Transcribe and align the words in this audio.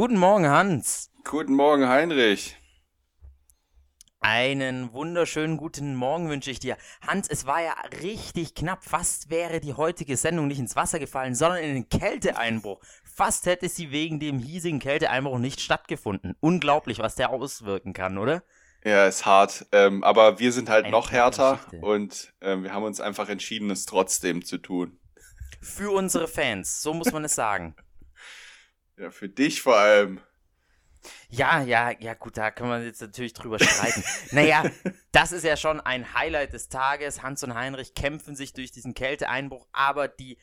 Guten 0.00 0.16
Morgen, 0.16 0.48
Hans. 0.48 1.10
Guten 1.24 1.52
Morgen, 1.52 1.86
Heinrich. 1.86 2.56
Einen 4.20 4.94
wunderschönen 4.94 5.58
guten 5.58 5.94
Morgen 5.94 6.30
wünsche 6.30 6.50
ich 6.50 6.58
dir. 6.58 6.78
Hans, 7.06 7.28
es 7.28 7.44
war 7.44 7.60
ja 7.60 7.74
richtig 8.00 8.54
knapp. 8.54 8.82
Fast 8.82 9.28
wäre 9.28 9.60
die 9.60 9.74
heutige 9.74 10.16
Sendung 10.16 10.46
nicht 10.46 10.58
ins 10.58 10.74
Wasser 10.74 10.98
gefallen, 11.00 11.34
sondern 11.34 11.62
in 11.62 11.74
den 11.74 11.88
Kälteeinbruch. 11.90 12.80
Fast 13.04 13.44
hätte 13.44 13.68
sie 13.68 13.90
wegen 13.90 14.20
dem 14.20 14.38
hiesigen 14.38 14.78
Kälteeinbruch 14.78 15.36
nicht 15.36 15.60
stattgefunden. 15.60 16.34
Unglaublich, 16.40 17.00
was 17.00 17.14
der 17.14 17.28
auswirken 17.28 17.92
kann, 17.92 18.16
oder? 18.16 18.42
Ja, 18.82 19.04
ist 19.06 19.26
hart. 19.26 19.66
Ähm, 19.70 20.02
aber 20.02 20.38
wir 20.38 20.52
sind 20.52 20.70
halt 20.70 20.86
Eine 20.86 20.92
noch 20.92 21.10
härter 21.10 21.56
Geschichte. 21.66 21.84
und 21.84 22.32
ähm, 22.40 22.62
wir 22.62 22.72
haben 22.72 22.84
uns 22.84 23.02
einfach 23.02 23.28
entschieden, 23.28 23.68
es 23.68 23.84
trotzdem 23.84 24.46
zu 24.46 24.56
tun. 24.56 24.98
Für 25.60 25.90
unsere 25.90 26.26
Fans, 26.26 26.80
so 26.80 26.94
muss 26.94 27.12
man 27.12 27.22
es 27.26 27.34
sagen. 27.34 27.76
Ja, 29.00 29.10
für 29.10 29.30
dich 29.30 29.62
vor 29.62 29.78
allem. 29.78 30.20
Ja, 31.30 31.62
ja, 31.62 31.90
ja, 32.00 32.12
gut, 32.12 32.36
da 32.36 32.50
können 32.50 32.68
wir 32.68 32.84
jetzt 32.84 33.00
natürlich 33.00 33.32
drüber 33.32 33.58
streiten. 33.58 34.04
naja, 34.30 34.64
das 35.10 35.32
ist 35.32 35.42
ja 35.42 35.56
schon 35.56 35.80
ein 35.80 36.12
Highlight 36.12 36.52
des 36.52 36.68
Tages. 36.68 37.22
Hans 37.22 37.42
und 37.42 37.54
Heinrich 37.54 37.94
kämpfen 37.94 38.36
sich 38.36 38.52
durch 38.52 38.72
diesen 38.72 38.92
Kälteeinbruch, 38.92 39.66
aber 39.72 40.06
die, 40.06 40.36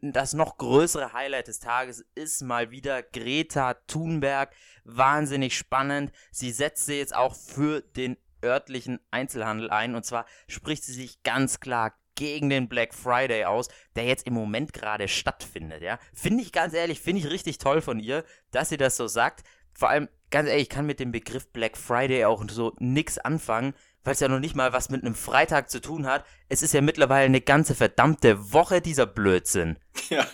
das 0.00 0.32
noch 0.32 0.56
größere 0.56 1.12
Highlight 1.12 1.48
des 1.48 1.60
Tages 1.60 2.06
ist 2.14 2.40
mal 2.40 2.70
wieder 2.70 3.02
Greta 3.02 3.74
Thunberg. 3.86 4.54
Wahnsinnig 4.84 5.54
spannend. 5.54 6.10
Sie 6.30 6.52
setzt 6.52 6.86
sich 6.86 6.96
jetzt 6.96 7.14
auch 7.14 7.34
für 7.34 7.82
den 7.82 8.16
örtlichen 8.42 9.00
Einzelhandel 9.10 9.68
ein 9.68 9.94
und 9.94 10.06
zwar 10.06 10.24
spricht 10.48 10.84
sie 10.84 10.94
sich 10.94 11.22
ganz 11.22 11.60
klar 11.60 11.92
gegen 12.20 12.50
den 12.50 12.68
Black 12.68 12.92
Friday 12.92 13.46
aus, 13.46 13.68
der 13.96 14.04
jetzt 14.04 14.26
im 14.26 14.34
Moment 14.34 14.74
gerade 14.74 15.08
stattfindet, 15.08 15.80
ja. 15.82 15.98
Finde 16.12 16.42
ich 16.42 16.52
ganz 16.52 16.74
ehrlich, 16.74 17.00
finde 17.00 17.22
ich 17.22 17.30
richtig 17.30 17.56
toll 17.56 17.80
von 17.80 17.98
ihr, 17.98 18.24
dass 18.50 18.68
sie 18.68 18.76
das 18.76 18.98
so 18.98 19.06
sagt. 19.06 19.42
Vor 19.72 19.88
allem, 19.88 20.06
ganz 20.30 20.46
ehrlich, 20.46 20.64
ich 20.64 20.68
kann 20.68 20.84
mit 20.84 21.00
dem 21.00 21.12
Begriff 21.12 21.50
Black 21.50 21.78
Friday 21.78 22.26
auch 22.26 22.44
so 22.50 22.74
nix 22.78 23.16
anfangen, 23.16 23.72
weil 24.04 24.12
es 24.12 24.20
ja 24.20 24.28
noch 24.28 24.38
nicht 24.38 24.54
mal 24.54 24.74
was 24.74 24.90
mit 24.90 25.02
einem 25.02 25.14
Freitag 25.14 25.70
zu 25.70 25.80
tun 25.80 26.06
hat. 26.06 26.26
Es 26.50 26.62
ist 26.62 26.74
ja 26.74 26.82
mittlerweile 26.82 27.24
eine 27.24 27.40
ganze 27.40 27.74
verdammte 27.74 28.52
Woche 28.52 28.82
dieser 28.82 29.06
Blödsinn. 29.06 29.78
Ja, 30.10 30.26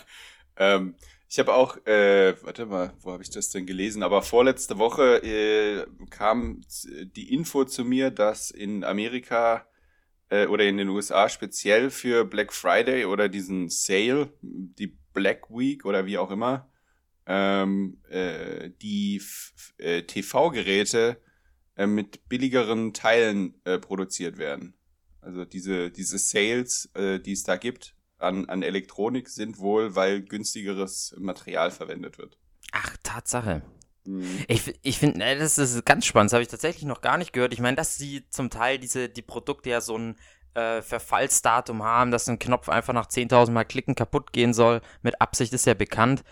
ähm, 0.57 0.95
ich 1.29 1.39
habe 1.39 1.53
auch, 1.53 1.77
äh, 1.85 2.35
warte 2.43 2.65
mal, 2.65 2.93
wo 2.99 3.13
habe 3.13 3.23
ich 3.23 3.29
das 3.29 3.49
denn 3.49 3.65
gelesen? 3.65 4.03
Aber 4.03 4.23
vorletzte 4.23 4.77
Woche 4.77 5.23
äh, 5.23 5.85
kam 6.09 6.61
die 7.15 7.33
Info 7.33 7.63
zu 7.63 7.85
mir, 7.85 8.11
dass 8.11 8.51
in 8.51 8.83
Amerika 8.83 9.65
äh, 10.29 10.47
oder 10.47 10.65
in 10.65 10.77
den 10.77 10.89
USA 10.89 11.29
speziell 11.29 11.89
für 11.89 12.25
Black 12.25 12.53
Friday 12.53 13.05
oder 13.05 13.29
diesen 13.29 13.69
Sale, 13.69 14.31
die 14.41 14.97
Black 15.13 15.49
Week 15.49 15.85
oder 15.85 16.05
wie 16.05 16.17
auch 16.17 16.31
immer, 16.31 16.69
ähm, 17.25 18.01
äh, 18.09 18.69
die 18.81 19.21
äh, 19.77 20.03
TV-Geräte 20.03 21.21
äh, 21.75 21.87
mit 21.87 22.27
billigeren 22.29 22.93
Teilen 22.93 23.55
äh, 23.65 23.79
produziert 23.79 24.37
werden. 24.37 24.75
Also 25.21 25.43
diese, 25.43 25.91
diese 25.91 26.17
Sales, 26.17 26.89
äh, 26.93 27.19
die 27.19 27.33
es 27.33 27.43
da 27.43 27.57
gibt 27.57 27.95
an, 28.17 28.45
an 28.45 28.63
Elektronik, 28.63 29.29
sind 29.29 29.59
wohl, 29.59 29.95
weil 29.95 30.21
günstigeres 30.21 31.15
Material 31.19 31.71
verwendet 31.71 32.17
wird. 32.17 32.37
Ach, 32.71 32.95
Tatsache. 33.03 33.61
Mhm. 34.07 34.45
Ich, 34.47 34.73
ich 34.81 34.97
finde, 34.97 35.19
ne, 35.19 35.37
das 35.37 35.57
ist 35.57 35.85
ganz 35.85 36.05
spannend. 36.05 36.31
Das 36.31 36.35
habe 36.35 36.43
ich 36.43 36.49
tatsächlich 36.49 36.85
noch 36.85 37.01
gar 37.01 37.17
nicht 37.17 37.33
gehört. 37.33 37.53
Ich 37.53 37.59
meine, 37.59 37.75
dass 37.75 37.97
sie 37.97 38.27
zum 38.29 38.49
Teil 38.49 38.79
diese, 38.79 39.09
die 39.09 39.21
Produkte 39.21 39.69
ja 39.69 39.81
so 39.81 39.97
ein 39.97 40.15
äh, 40.53 40.81
Verfallsdatum 40.81 41.83
haben, 41.83 42.11
dass 42.11 42.29
ein 42.29 42.39
Knopf 42.39 42.69
einfach 42.69 42.93
nach 42.93 43.07
10.000 43.07 43.51
Mal 43.51 43.65
klicken 43.65 43.95
kaputt 43.95 44.31
gehen 44.31 44.53
soll. 44.53 44.81
Mit 45.01 45.21
Absicht 45.21 45.53
ist 45.53 45.65
ja 45.65 45.73
bekannt. 45.73 46.23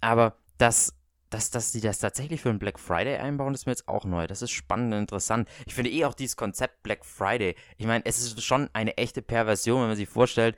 Aber 0.00 0.36
dass, 0.58 0.94
dass, 1.30 1.50
dass 1.50 1.72
sie 1.72 1.80
das 1.80 1.98
tatsächlich 1.98 2.42
für 2.42 2.50
einen 2.50 2.58
Black 2.58 2.78
Friday 2.78 3.16
einbauen, 3.16 3.54
ist 3.54 3.64
mir 3.64 3.72
jetzt 3.72 3.88
auch 3.88 4.04
neu. 4.04 4.26
Das 4.26 4.42
ist 4.42 4.50
spannend 4.50 4.92
und 4.92 5.00
interessant. 5.00 5.48
Ich 5.66 5.74
finde 5.74 5.90
eh 5.90 6.04
auch 6.04 6.14
dieses 6.14 6.36
Konzept 6.36 6.82
Black 6.82 7.04
Friday. 7.06 7.56
Ich 7.78 7.86
meine, 7.86 8.04
es 8.04 8.18
ist 8.18 8.42
schon 8.42 8.68
eine 8.74 8.98
echte 8.98 9.22
Perversion, 9.22 9.80
wenn 9.80 9.88
man 9.88 9.96
sich 9.96 10.08
vorstellt, 10.08 10.56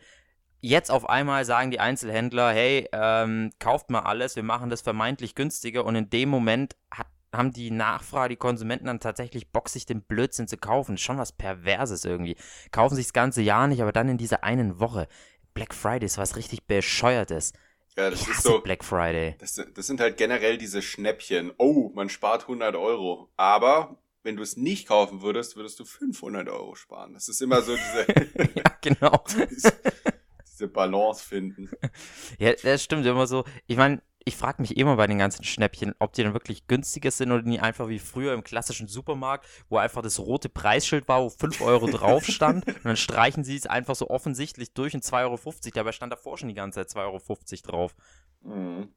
jetzt 0.60 0.90
auf 0.90 1.08
einmal 1.08 1.44
sagen 1.44 1.70
die 1.70 1.80
Einzelhändler, 1.80 2.52
hey, 2.52 2.88
ähm, 2.92 3.50
kauft 3.58 3.90
mal 3.90 4.00
alles, 4.00 4.36
wir 4.36 4.42
machen 4.42 4.70
das 4.70 4.80
vermeintlich 4.80 5.34
günstiger 5.34 5.84
und 5.84 5.94
in 5.94 6.10
dem 6.10 6.28
Moment 6.28 6.76
hat, 6.90 7.06
haben 7.32 7.52
die 7.52 7.70
Nachfrage, 7.70 8.30
die 8.30 8.36
Konsumenten 8.36 8.86
dann 8.86 9.00
tatsächlich 9.00 9.52
Bock, 9.52 9.68
sich 9.68 9.86
den 9.86 10.02
Blödsinn 10.02 10.48
zu 10.48 10.56
kaufen. 10.56 10.96
Schon 10.96 11.18
was 11.18 11.32
Perverses 11.32 12.04
irgendwie. 12.04 12.36
Kaufen 12.72 12.94
sich 12.94 13.06
das 13.06 13.12
ganze 13.12 13.42
Jahr 13.42 13.66
nicht, 13.66 13.82
aber 13.82 13.92
dann 13.92 14.08
in 14.08 14.18
dieser 14.18 14.44
einen 14.44 14.80
Woche. 14.80 15.08
Black 15.54 15.74
Friday 15.74 16.06
ist 16.06 16.18
was 16.18 16.36
richtig 16.36 16.66
Bescheuertes. 16.66 17.52
Ja, 17.96 18.10
das 18.10 18.22
ich 18.22 18.28
ist 18.28 18.42
so. 18.42 18.60
Black 18.60 18.84
Friday. 18.84 19.34
Das, 19.38 19.60
das 19.74 19.86
sind 19.86 20.00
halt 20.00 20.16
generell 20.16 20.56
diese 20.56 20.82
Schnäppchen. 20.82 21.52
Oh, 21.58 21.90
man 21.94 22.08
spart 22.08 22.42
100 22.42 22.76
Euro. 22.76 23.28
Aber 23.36 23.98
wenn 24.22 24.36
du 24.36 24.42
es 24.42 24.56
nicht 24.56 24.86
kaufen 24.86 25.20
würdest, 25.20 25.56
würdest 25.56 25.80
du 25.80 25.84
500 25.84 26.48
Euro 26.48 26.76
sparen. 26.76 27.14
Das 27.14 27.28
ist 27.28 27.42
immer 27.42 27.60
so 27.62 27.76
diese. 27.76 28.50
ja, 28.54 28.64
genau. 28.80 29.24
diese, 30.58 30.68
Balance 30.68 31.24
finden. 31.24 31.70
Ja, 32.38 32.52
das 32.52 32.82
stimmt 32.82 33.06
immer 33.06 33.26
so. 33.26 33.44
Ich 33.66 33.76
meine, 33.76 34.02
ich 34.24 34.36
frage 34.36 34.60
mich 34.60 34.76
immer 34.76 34.96
bei 34.96 35.06
den 35.06 35.18
ganzen 35.18 35.44
Schnäppchen, 35.44 35.94
ob 35.98 36.12
die 36.12 36.22
dann 36.22 36.34
wirklich 36.34 36.66
günstiger 36.66 37.10
sind 37.10 37.32
oder 37.32 37.42
nie 37.42 37.60
einfach 37.60 37.88
wie 37.88 37.98
früher 37.98 38.34
im 38.34 38.44
klassischen 38.44 38.86
Supermarkt, 38.86 39.46
wo 39.68 39.78
einfach 39.78 40.02
das 40.02 40.18
rote 40.18 40.48
Preisschild 40.48 41.08
war, 41.08 41.22
wo 41.22 41.30
5 41.30 41.60
Euro 41.62 41.86
drauf 41.86 42.26
stand 42.26 42.66
und 42.66 42.84
dann 42.84 42.96
streichen 42.96 43.44
sie 43.44 43.56
es 43.56 43.66
einfach 43.66 43.94
so 43.94 44.10
offensichtlich 44.10 44.74
durch 44.74 44.94
in 44.94 45.00
2,50 45.00 45.14
Euro. 45.22 45.54
Dabei 45.74 45.92
stand 45.92 46.12
davor 46.12 46.36
schon 46.36 46.48
die 46.48 46.54
ganze 46.54 46.86
Zeit 46.86 47.02
2,50 47.02 47.04
Euro 47.06 47.18
drauf. 47.62 47.96
Mhm. 48.42 48.88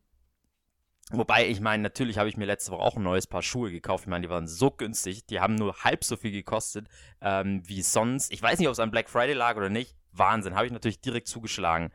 Wobei, 1.14 1.48
ich 1.48 1.60
meine, 1.60 1.84
natürlich 1.84 2.18
habe 2.18 2.30
ich 2.30 2.38
mir 2.38 2.46
letzte 2.46 2.72
Woche 2.72 2.84
auch 2.84 2.96
ein 2.96 3.04
neues 3.04 3.28
Paar 3.28 3.42
Schuhe 3.42 3.70
gekauft. 3.72 4.06
Ich 4.06 4.10
meine, 4.10 4.26
die 4.26 4.30
waren 4.30 4.48
so 4.48 4.72
günstig. 4.72 5.26
Die 5.26 5.42
haben 5.42 5.56
nur 5.56 5.76
halb 5.84 6.04
so 6.04 6.16
viel 6.16 6.32
gekostet 6.32 6.88
ähm, 7.22 7.62
wie 7.66 7.82
sonst. 7.82 8.32
Ich 8.32 8.42
weiß 8.42 8.60
nicht, 8.60 8.68
ob 8.70 8.74
es 8.74 8.80
an 8.80 8.92
Black 8.92 9.10
Friday 9.10 9.34
lag 9.34 9.58
oder 9.58 9.70
nicht. 9.70 9.96
Wahnsinn. 10.12 10.56
Habe 10.56 10.66
ich 10.66 10.72
natürlich 10.72 11.02
direkt 11.02 11.28
zugeschlagen. 11.28 11.92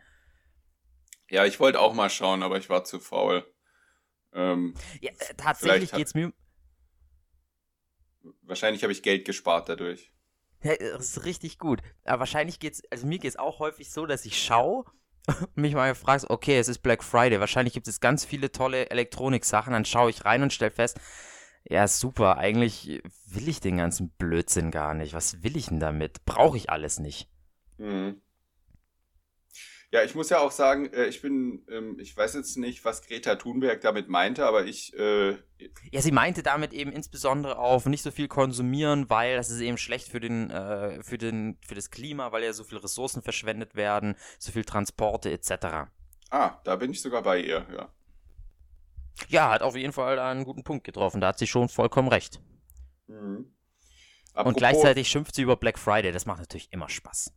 Ja, 1.28 1.44
ich 1.44 1.58
wollte 1.60 1.80
auch 1.80 1.94
mal 1.94 2.10
schauen, 2.10 2.42
aber 2.42 2.58
ich 2.58 2.70
war 2.70 2.84
zu 2.84 3.00
faul. 3.00 3.44
Ähm, 4.32 4.74
ja, 5.00 5.10
äh, 5.10 5.34
tatsächlich 5.36 5.92
geht 5.92 6.06
es 6.06 6.14
mir. 6.14 6.32
Wahrscheinlich 8.42 8.82
habe 8.82 8.92
ich 8.92 9.02
Geld 9.02 9.24
gespart 9.24 9.68
dadurch. 9.68 10.12
Ja, 10.62 10.74
das 10.76 11.16
ist 11.16 11.24
richtig 11.24 11.58
gut. 11.58 11.80
Aber 12.04 12.20
wahrscheinlich 12.20 12.58
geht 12.58 12.74
es, 12.74 12.82
also 12.90 13.06
mir 13.06 13.18
geht 13.18 13.30
es 13.30 13.38
auch 13.38 13.58
häufig 13.58 13.90
so, 13.90 14.06
dass 14.06 14.24
ich 14.24 14.42
schaue 14.42 14.84
mich 15.54 15.74
mal 15.74 15.94
fragst, 15.94 16.30
okay, 16.30 16.58
es 16.58 16.68
ist 16.68 16.78
Black 16.78 17.02
Friday, 17.02 17.40
wahrscheinlich 17.40 17.74
gibt 17.74 17.88
es 17.88 18.00
ganz 18.00 18.24
viele 18.24 18.52
tolle 18.52 18.90
Elektronik-Sachen, 18.90 19.72
dann 19.72 19.84
schaue 19.84 20.10
ich 20.10 20.24
rein 20.24 20.42
und 20.42 20.52
stelle 20.52 20.70
fest, 20.70 21.00
ja, 21.68 21.88
super, 21.88 22.38
eigentlich 22.38 23.02
will 23.26 23.48
ich 23.48 23.60
den 23.60 23.76
ganzen 23.78 24.10
Blödsinn 24.10 24.70
gar 24.70 24.94
nicht. 24.94 25.14
Was 25.14 25.42
will 25.42 25.56
ich 25.56 25.66
denn 25.66 25.80
damit? 25.80 26.24
Brauche 26.24 26.56
ich 26.56 26.70
alles 26.70 27.00
nicht. 27.00 27.28
Mhm. 27.78 28.20
Ja, 29.92 30.02
ich 30.02 30.14
muss 30.14 30.30
ja 30.30 30.40
auch 30.40 30.50
sagen, 30.50 30.92
äh, 30.92 31.06
ich 31.06 31.22
bin, 31.22 31.64
ähm, 31.70 31.98
ich 32.00 32.16
weiß 32.16 32.34
jetzt 32.34 32.56
nicht, 32.56 32.84
was 32.84 33.02
Greta 33.02 33.36
Thunberg 33.36 33.80
damit 33.80 34.08
meinte, 34.08 34.44
aber 34.44 34.66
ich. 34.66 34.92
Äh, 34.98 35.38
ja, 35.92 36.02
sie 36.02 36.10
meinte 36.10 36.42
damit 36.42 36.72
eben 36.72 36.92
insbesondere 36.92 37.56
auf 37.58 37.86
nicht 37.86 38.02
so 38.02 38.10
viel 38.10 38.26
konsumieren, 38.26 39.08
weil 39.08 39.36
das 39.36 39.48
ist 39.48 39.60
eben 39.60 39.78
schlecht 39.78 40.08
für 40.08 40.20
den, 40.20 40.50
äh, 40.50 41.02
für 41.02 41.18
den, 41.18 41.56
für 41.66 41.76
das 41.76 41.90
Klima, 41.90 42.32
weil 42.32 42.42
ja 42.42 42.52
so 42.52 42.64
viele 42.64 42.82
Ressourcen 42.82 43.22
verschwendet 43.22 43.76
werden, 43.76 44.16
so 44.38 44.50
viel 44.50 44.64
Transporte 44.64 45.30
etc. 45.30 45.88
Ah, 46.30 46.60
da 46.64 46.76
bin 46.76 46.90
ich 46.90 47.00
sogar 47.00 47.22
bei 47.22 47.40
ihr, 47.40 47.66
ja. 47.72 47.88
Ja, 49.28 49.50
hat 49.50 49.62
auf 49.62 49.76
jeden 49.76 49.92
Fall 49.92 50.18
einen 50.18 50.44
guten 50.44 50.64
Punkt 50.64 50.84
getroffen. 50.84 51.20
Da 51.20 51.28
hat 51.28 51.38
sie 51.38 51.46
schon 51.46 51.68
vollkommen 51.68 52.08
recht. 52.08 52.40
Mhm. 53.06 53.52
Apropos, 54.32 54.52
Und 54.52 54.58
gleichzeitig 54.58 55.08
schimpft 55.08 55.34
sie 55.34 55.42
über 55.42 55.56
Black 55.56 55.78
Friday. 55.78 56.12
Das 56.12 56.26
macht 56.26 56.40
natürlich 56.40 56.70
immer 56.70 56.90
Spaß. 56.90 57.32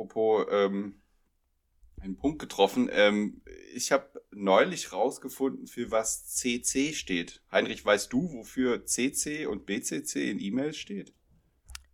Apropos 0.00 0.46
ähm, 0.50 1.02
einen 2.00 2.16
Punkt 2.16 2.38
getroffen. 2.38 2.88
Ähm, 2.90 3.42
ich 3.74 3.92
habe 3.92 4.22
neulich 4.30 4.94
rausgefunden, 4.94 5.66
für 5.66 5.90
was 5.90 6.26
CC 6.26 6.94
steht. 6.94 7.42
Heinrich, 7.52 7.84
weißt 7.84 8.10
du, 8.10 8.32
wofür 8.32 8.86
CC 8.86 9.44
und 9.44 9.66
BCC 9.66 10.30
in 10.30 10.40
E-Mails 10.40 10.78
steht? 10.78 11.12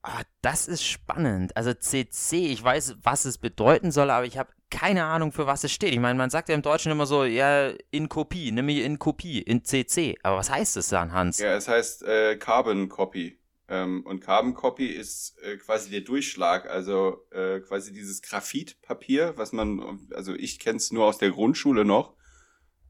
Ah, 0.03 0.23
das 0.41 0.69
ist 0.69 0.85
spannend. 0.85 1.57
Also 1.57 1.75
CC, 1.75 2.47
ich 2.47 2.63
weiß, 2.63 2.99
was 3.03 3.25
es 3.25 3.39
bedeuten 3.39 3.91
soll, 3.91 4.11
aber 4.11 4.25
ich 4.25 4.39
habe 4.39 4.51
keine 4.71 5.05
Ahnung, 5.05 5.33
für 5.33 5.47
was 5.47 5.65
es 5.65 5.73
steht. 5.73 5.93
Ich 5.93 5.99
meine, 5.99 6.17
man 6.17 6.31
sagt 6.31 6.49
ja 6.49 6.55
im 6.55 6.63
Deutschen 6.63 6.93
immer 6.93 7.07
so, 7.07 7.25
ja, 7.25 7.73
in 7.91 8.09
Kopie, 8.09 8.53
nimm 8.53 8.67
mich 8.67 8.85
in 8.85 9.01
Kopie, 9.01 9.41
in 9.41 9.65
CC. 9.65 10.17
Aber 10.23 10.37
was 10.37 10.51
heißt 10.51 10.77
es 10.77 10.91
dann, 10.91 11.13
Hans? 11.13 11.39
Ja, 11.39 11.57
es 11.57 11.67
heißt 11.67 12.05
äh, 12.05 12.37
Carbon 12.37 12.89
Copy. 12.89 13.41
Ähm, 13.69 14.03
und 14.07 14.21
Carbon 14.21 14.55
Copy 14.55 14.87
ist 14.87 15.37
äh, 15.43 15.57
quasi 15.57 15.91
der 15.91 16.03
Durchschlag, 16.03 16.71
also 16.71 17.27
äh, 17.33 17.61
quasi 17.61 17.93
dieses 17.93 18.23
Graphitpapier, 18.23 19.35
was 19.37 19.53
man, 19.53 20.07
also 20.15 20.35
ich 20.35 20.61
kenne 20.61 20.77
es 20.77 20.93
nur 20.93 21.05
aus 21.05 21.19
der 21.19 21.31
Grundschule 21.31 21.85
noch. 21.85 22.15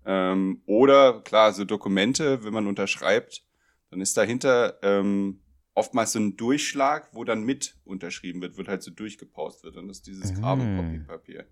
Ähm, 0.04 0.62
oder 0.66 1.22
klar, 1.22 1.52
so 1.52 1.64
Dokumente, 1.64 2.44
wenn 2.44 2.52
man 2.52 2.66
unterschreibt, 2.66 3.44
dann 3.90 4.00
ist 4.00 4.16
dahinter 4.16 4.78
ähm, 4.82 5.40
oftmals 5.74 6.12
so 6.12 6.18
ein 6.18 6.36
Durchschlag, 6.36 7.08
wo 7.12 7.24
dann 7.24 7.42
mit 7.42 7.76
unterschrieben 7.84 8.42
wird, 8.42 8.56
wird 8.56 8.68
halt 8.68 8.82
so 8.82 8.90
durchgepaust 8.90 9.64
wird. 9.64 9.76
Und 9.76 9.88
das 9.88 9.98
ist 9.98 10.06
dieses 10.06 10.32
mhm. 10.32 10.40
Carbon 10.42 10.76
Copy 10.76 10.98
Papier. 10.98 11.46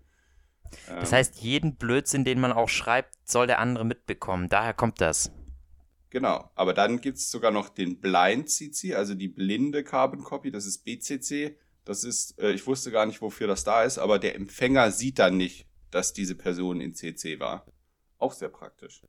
Das 0.87 1.13
heißt, 1.13 1.41
jeden 1.41 1.75
Blödsinn, 1.75 2.25
den 2.25 2.39
man 2.39 2.51
auch 2.51 2.69
schreibt, 2.69 3.15
soll 3.23 3.47
der 3.47 3.59
andere 3.59 3.85
mitbekommen. 3.85 4.49
Daher 4.49 4.73
kommt 4.73 5.01
das. 5.01 5.31
Genau, 6.15 6.49
aber 6.55 6.73
dann 6.73 7.01
gibt 7.01 7.17
es 7.17 7.29
sogar 7.29 7.51
noch 7.51 7.67
den 7.67 7.99
Blind 7.99 8.49
CC, 8.49 8.95
also 8.95 9.15
die 9.15 9.27
blinde 9.27 9.83
Carbon 9.83 10.23
Copy, 10.23 10.49
das 10.49 10.65
ist 10.65 10.85
BCC. 10.85 11.57
Das 11.83 12.05
ist, 12.05 12.39
äh, 12.39 12.53
ich 12.53 12.65
wusste 12.65 12.89
gar 12.89 13.05
nicht, 13.05 13.21
wofür 13.21 13.47
das 13.47 13.65
da 13.65 13.83
ist, 13.83 13.97
aber 13.97 14.17
der 14.17 14.35
Empfänger 14.35 14.91
sieht 14.91 15.19
dann 15.19 15.35
nicht, 15.35 15.67
dass 15.91 16.13
diese 16.13 16.35
Person 16.35 16.79
in 16.79 16.93
CC 16.93 17.41
war. 17.41 17.65
Auch 18.17 18.31
sehr 18.31 18.47
praktisch. 18.47 19.01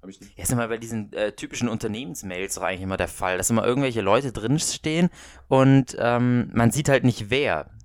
Hab 0.00 0.08
ich 0.08 0.20
nicht. 0.20 0.38
Ja, 0.38 0.44
ist 0.44 0.52
immer 0.52 0.68
bei 0.68 0.78
diesen 0.78 1.12
äh, 1.14 1.32
typischen 1.32 1.68
Unternehmensmails 1.68 2.54
doch 2.54 2.62
eigentlich 2.62 2.82
immer 2.82 2.96
der 2.96 3.08
Fall, 3.08 3.36
dass 3.36 3.50
immer 3.50 3.66
irgendwelche 3.66 4.00
Leute 4.00 4.30
drinstehen 4.30 5.10
und 5.48 5.96
ähm, 5.98 6.48
man 6.54 6.70
sieht 6.70 6.88
halt 6.88 7.02
nicht 7.02 7.28
wer. 7.30 7.76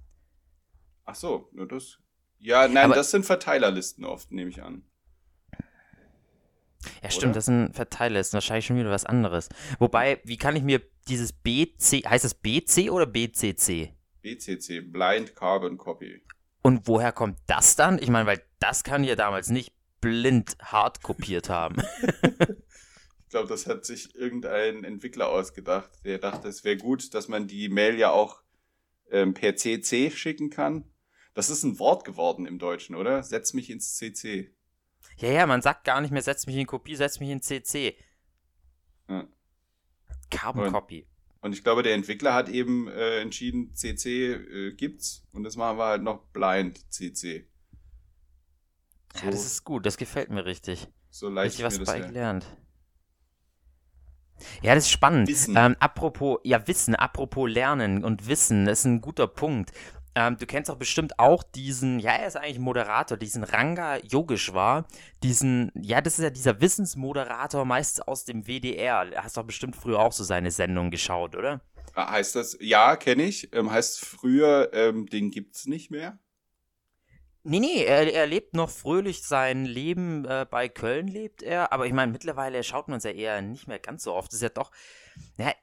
Ach 1.06 1.16
so, 1.16 1.50
nur 1.52 1.68
das. 1.68 1.98
Ja, 2.38 2.68
nein, 2.68 2.86
Aber 2.86 2.94
das 2.94 3.10
sind 3.10 3.26
Verteilerlisten 3.26 4.06
oft, 4.06 4.32
nehme 4.32 4.52
ich 4.52 4.62
an. 4.62 4.84
Ja, 7.02 7.10
stimmt, 7.10 7.32
Oder? 7.32 7.36
das 7.36 7.46
sind 7.46 7.76
Verteilerlisten, 7.76 8.38
wahrscheinlich 8.38 8.66
schon 8.66 8.78
wieder 8.78 8.92
was 8.92 9.06
anderes. 9.06 9.50
Wobei, 9.80 10.22
wie 10.24 10.38
kann 10.38 10.56
ich 10.56 10.64
mir 10.64 10.82
dieses 11.08 11.34
BC, 11.34 12.06
heißt 12.06 12.26
das 12.26 12.34
BC 12.34 12.90
oder 12.90 13.06
BCC? 13.06 13.94
BCC, 14.22 14.82
Blind 14.82 15.36
Carbon 15.36 15.78
Copy. 15.78 16.22
Und 16.62 16.88
woher 16.88 17.12
kommt 17.12 17.38
das 17.48 17.76
dann? 17.76 18.00
Ich 18.00 18.10
meine, 18.10 18.26
weil 18.26 18.42
das 18.60 18.84
kann 18.84 19.04
ja 19.04 19.16
damals 19.16 19.50
nicht 19.50 19.74
blind 20.00 20.58
hart 20.62 21.04
kopiert 21.04 21.50
haben. 21.50 21.82
ich 22.02 23.30
glaube, 23.30 23.50
das 23.50 23.68
hat 23.68 23.86
sich 23.86 24.16
irgendein 24.16 24.84
Entwickler 24.84 25.30
ausgedacht. 25.30 25.92
Der 26.06 26.20
dachte, 26.20 26.48
es 26.48 26.64
wäre 26.64 26.78
gut, 26.78 27.14
dass 27.14 27.28
man 27.28 27.48
die 27.48 27.68
Mail 27.68 27.98
ja 27.98 28.12
auch 28.12 28.42
ähm, 29.12 29.34
per 29.34 29.56
CC 29.56 30.10
schicken 30.12 30.50
kann. 30.50 30.86
Das 31.34 31.50
ist 31.50 31.64
ein 31.64 31.80
Wort 31.80 32.06
geworden 32.06 32.46
im 32.46 32.60
Deutschen, 32.60 32.96
oder? 32.96 33.24
Setz 33.24 33.54
mich 33.54 33.70
ins 33.70 33.96
CC. 33.96 34.54
Ja, 35.18 35.30
ja, 35.30 35.46
man 35.46 35.62
sagt 35.62 35.84
gar 35.86 36.02
nicht 36.02 36.12
mehr, 36.12 36.22
setz 36.22 36.48
mich 36.48 36.56
in 36.56 36.68
Kopie, 36.68 36.96
setz 36.96 37.20
mich 37.20 37.30
in 37.30 37.42
CC. 37.42 37.96
Ja. 39.10 39.28
Carbon 40.30 40.72
Copy. 40.72 41.08
Und 41.42 41.54
ich 41.54 41.64
glaube, 41.64 41.84
der 41.84 41.94
Entwickler 41.94 42.34
hat 42.34 42.48
eben 42.48 42.88
äh, 42.88 43.20
entschieden, 43.20 43.74
CC 43.76 44.32
äh, 44.32 44.74
gibt's 44.74 45.28
und 45.34 45.44
das 45.44 45.58
machen 45.58 45.78
wir 45.78 45.86
halt 45.86 46.02
noch 46.02 46.24
blind 46.32 46.80
CC. 46.92 47.46
So, 49.14 49.26
ja, 49.26 49.32
das 49.32 49.46
ist 49.46 49.64
gut, 49.64 49.86
das 49.86 49.98
gefällt 49.98 50.30
mir 50.30 50.46
richtig. 50.46 50.88
So 51.10 51.30
leicht 51.30 51.60
ich 51.60 51.64
was 51.66 51.80
bei 51.84 52.00
gelernt. 52.00 52.46
Ja, 54.62 54.74
das 54.74 54.86
ist 54.86 54.92
spannend. 54.92 55.28
Wissen. 55.28 55.56
Ähm, 55.58 55.76
apropos, 55.80 56.40
ja, 56.44 56.66
Wissen, 56.68 56.96
apropos 56.96 57.50
Lernen 57.50 58.04
und 58.04 58.28
Wissen, 58.28 58.66
das 58.66 58.80
ist 58.80 58.86
ein 58.86 59.02
guter 59.02 59.28
Punkt. 59.28 59.72
Ähm, 60.16 60.38
du 60.38 60.46
kennst 60.46 60.70
doch 60.70 60.78
bestimmt 60.78 61.18
auch 61.18 61.44
diesen, 61.44 62.00
ja, 62.00 62.12
er 62.12 62.28
ist 62.28 62.38
eigentlich 62.38 62.60
Moderator, 62.60 63.18
diesen 63.18 63.44
Ranga 63.44 63.98
Yogeshwar, 63.98 64.86
diesen, 65.24 65.72
ja, 65.76 66.02
das 66.02 66.20
ist 66.20 66.24
ja 66.24 66.30
dieser 66.30 66.62
Wissensmoderator, 66.62 67.66
meistens 67.66 68.02
aus 68.02 68.24
dem 68.24 68.46
WDR. 68.46 69.06
Du 69.06 69.24
hast 69.24 69.38
doch 69.38 69.44
bestimmt 69.44 69.76
früher 69.76 70.00
auch 70.00 70.12
so 70.12 70.24
seine 70.24 70.52
Sendung 70.52 70.92
geschaut, 70.92 71.36
oder? 71.36 71.62
Ah, 71.96 72.12
heißt 72.12 72.36
das, 72.36 72.58
ja, 72.60 72.96
kenne 72.96 73.24
ich. 73.24 73.54
Ähm, 73.54 73.72
heißt 73.72 74.00
früher, 74.00 74.72
ähm, 74.74 75.08
den 75.08 75.32
gibt's 75.32 75.66
nicht 75.66 75.92
mehr? 75.92 76.20
Nee, 77.46 77.60
nee, 77.60 77.84
er, 77.84 78.12
er 78.12 78.26
lebt 78.26 78.54
noch 78.54 78.70
fröhlich 78.70 79.24
sein 79.24 79.66
Leben. 79.66 80.26
Äh, 80.26 80.46
bei 80.50 80.70
Köln 80.70 81.08
lebt 81.08 81.44
er. 81.44 81.74
Aber 81.74 81.86
ich 81.86 81.94
meine, 81.94 82.12
mittlerweile 82.12 82.64
schaut 82.64 82.88
man 82.88 82.98
es 82.98 83.04
ja 83.04 83.12
eher 83.12 83.42
nicht 83.42 83.68
mehr 83.68 83.80
ganz 83.80 84.04
so 84.04 84.14
oft. 84.14 84.30
Das 84.30 84.36
ist 84.36 84.44
ja 84.44 84.50
doch, 84.50 84.72
ja, 85.38 85.54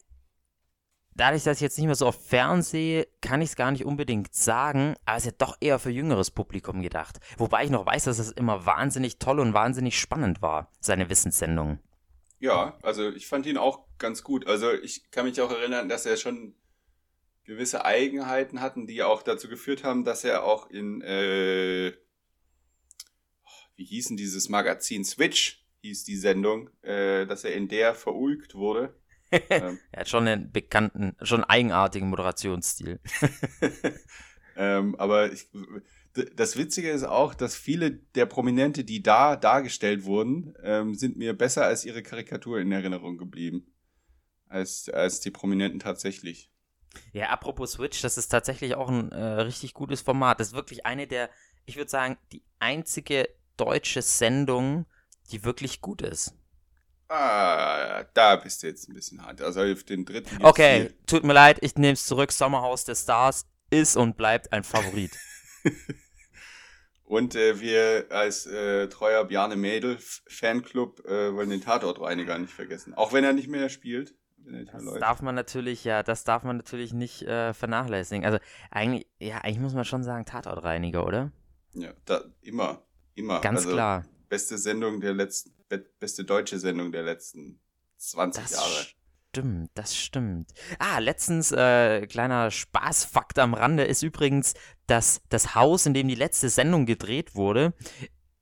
dadurch, 1.20 1.44
dass 1.44 1.58
ich 1.58 1.62
jetzt 1.62 1.76
nicht 1.76 1.87
mehr 1.87 1.94
so 1.94 2.06
oft 2.06 2.20
fernsehe, 2.20 3.06
kann 3.20 3.43
ich 3.43 3.50
es 3.50 3.56
gar 3.56 3.70
nicht 3.70 3.84
unbedingt 3.84 4.34
sagen, 4.34 4.96
aber 5.05 5.19
es 5.19 5.26
ist 5.26 5.32
ja 5.32 5.37
doch 5.46 5.56
eher 5.61 5.78
für 5.78 5.90
jüngeres 5.90 6.31
Publikum 6.31 6.81
gedacht. 6.81 7.19
Wobei 7.37 7.64
ich 7.64 7.70
noch 7.70 7.84
weiß, 7.84 8.05
dass 8.05 8.19
es 8.19 8.32
immer 8.32 8.64
wahnsinnig 8.64 9.19
toll 9.19 9.38
und 9.40 9.52
wahnsinnig 9.52 9.99
spannend 9.99 10.40
war, 10.40 10.72
seine 10.81 11.11
Wissenssendung. 11.11 11.78
Ja, 12.38 12.78
also 12.82 13.11
ich 13.11 13.26
fand 13.26 13.44
ihn 13.44 13.58
auch 13.58 13.87
ganz 13.99 14.25
gut. 14.25 14.46
Also 14.46 14.72
ich 14.72 15.11
kann 15.11 15.26
mich 15.26 15.40
auch 15.43 15.50
erinnern, 15.50 15.90
dass 15.90 16.06
er 16.06 16.17
schon 16.17 16.55
gewisse 17.44 17.84
Eigenheiten 17.84 18.62
hatten, 18.62 18.87
die 18.87 19.02
auch 19.02 19.23
dazu 19.23 19.49
geführt 19.49 19.84
haben, 19.84 20.05
dass 20.05 20.25
er 20.25 20.44
auch 20.44 20.70
in, 20.70 21.02
äh, 21.02 21.93
wie 23.76 23.84
hießen 23.84 24.16
dieses 24.16 24.49
Magazin 24.49 25.05
Switch, 25.05 25.66
hieß 25.82 26.05
die 26.05 26.16
Sendung, 26.16 26.70
äh, 26.82 27.26
dass 27.26 27.44
er 27.44 27.52
in 27.52 27.69
der 27.69 27.94
verulgt 27.94 28.55
wurde. 28.55 28.94
Ähm, 29.32 29.78
er 29.92 30.00
hat 30.00 30.08
schon 30.08 30.26
einen 30.26 30.50
bekannten, 30.52 31.16
schon 31.22 31.44
eigenartigen 31.44 32.08
Moderationsstil. 32.08 33.00
ähm, 34.56 34.94
aber 34.96 35.32
ich, 35.32 35.48
das 36.36 36.56
Witzige 36.56 36.90
ist 36.90 37.04
auch, 37.04 37.34
dass 37.34 37.54
viele 37.54 37.92
der 37.92 38.26
Prominente, 38.26 38.84
die 38.84 39.02
da 39.02 39.36
dargestellt 39.36 40.04
wurden, 40.04 40.54
ähm, 40.62 40.94
sind 40.94 41.16
mir 41.16 41.36
besser 41.36 41.64
als 41.64 41.84
ihre 41.84 42.02
Karikatur 42.02 42.58
in 42.58 42.72
Erinnerung 42.72 43.16
geblieben. 43.16 43.66
Als, 44.48 44.88
als 44.88 45.20
die 45.20 45.30
Prominenten 45.30 45.78
tatsächlich. 45.78 46.50
Ja, 47.12 47.28
apropos 47.28 47.72
Switch, 47.72 48.02
das 48.02 48.18
ist 48.18 48.28
tatsächlich 48.28 48.74
auch 48.74 48.88
ein 48.88 49.12
äh, 49.12 49.22
richtig 49.42 49.74
gutes 49.74 50.00
Format. 50.00 50.40
Das 50.40 50.48
ist 50.48 50.54
wirklich 50.54 50.86
eine 50.86 51.06
der, 51.06 51.30
ich 51.66 51.76
würde 51.76 51.88
sagen, 51.90 52.16
die 52.32 52.42
einzige 52.58 53.28
deutsche 53.56 54.02
Sendung, 54.02 54.86
die 55.30 55.44
wirklich 55.44 55.80
gut 55.80 56.02
ist. 56.02 56.34
Ah, 57.10 58.04
da 58.14 58.36
bist 58.36 58.62
du 58.62 58.68
jetzt 58.68 58.88
ein 58.88 58.94
bisschen 58.94 59.20
hart. 59.20 59.42
Also 59.42 59.62
auf 59.62 59.82
den 59.82 60.04
dritten. 60.04 60.44
Okay, 60.44 60.82
viel. 60.82 60.94
tut 61.06 61.24
mir 61.24 61.32
leid, 61.32 61.58
ich 61.60 61.74
nehme 61.74 61.94
es 61.94 62.06
zurück. 62.06 62.30
Sommerhaus 62.30 62.84
der 62.84 62.94
Stars 62.94 63.46
ist 63.68 63.96
und 63.96 64.16
bleibt 64.16 64.52
ein 64.52 64.62
Favorit. 64.62 65.18
und 67.04 67.34
äh, 67.34 67.60
wir 67.60 68.06
als 68.10 68.46
äh, 68.46 68.86
treuer 68.88 69.24
Bjarne 69.24 69.56
Mädel 69.56 69.98
Fanclub 70.28 71.04
äh, 71.04 71.34
wollen 71.34 71.50
den 71.50 71.60
Tatortreiniger 71.60 72.38
nicht 72.38 72.52
vergessen. 72.52 72.94
Auch 72.94 73.12
wenn 73.12 73.24
er 73.24 73.32
nicht 73.32 73.48
mehr 73.48 73.70
spielt. 73.70 74.14
Das 74.72 74.82
läuft. 74.82 75.02
darf 75.02 75.20
man 75.20 75.34
natürlich, 75.34 75.82
ja, 75.82 76.04
das 76.04 76.22
darf 76.22 76.44
man 76.44 76.58
natürlich 76.58 76.92
nicht 76.92 77.22
äh, 77.22 77.52
vernachlässigen. 77.54 78.24
Also 78.24 78.38
eigentlich, 78.70 79.08
ja, 79.18 79.38
eigentlich 79.38 79.58
muss 79.58 79.75
man 79.75 79.85
schon 79.85 80.04
sagen 80.04 80.26
Tatortreiniger, 80.26 81.04
oder? 81.04 81.32
Ja, 81.75 81.92
da, 82.04 82.23
immer, 82.42 82.85
immer. 83.16 83.40
Ganz 83.40 83.62
also, 83.62 83.73
klar. 83.73 84.04
Beste 84.28 84.58
Sendung 84.58 85.00
der 85.00 85.12
letzten, 85.12 85.52
beste 85.98 86.24
deutsche 86.24 86.58
Sendung 86.58 86.92
der 86.92 87.02
letzten 87.02 87.60
20 87.98 88.42
das 88.42 88.52
Jahre. 88.52 88.86
Stimmt, 89.30 89.70
das 89.74 89.96
stimmt. 89.96 90.50
Ah, 90.80 90.98
letztens, 90.98 91.52
äh, 91.52 92.06
kleiner 92.06 92.50
Spaßfakt 92.50 93.38
am 93.38 93.54
Rande 93.54 93.84
ist 93.84 94.02
übrigens, 94.02 94.54
dass 94.88 95.22
das 95.28 95.54
Haus, 95.54 95.86
in 95.86 95.94
dem 95.94 96.08
die 96.08 96.16
letzte 96.16 96.48
Sendung 96.48 96.84
gedreht 96.84 97.36
wurde, 97.36 97.72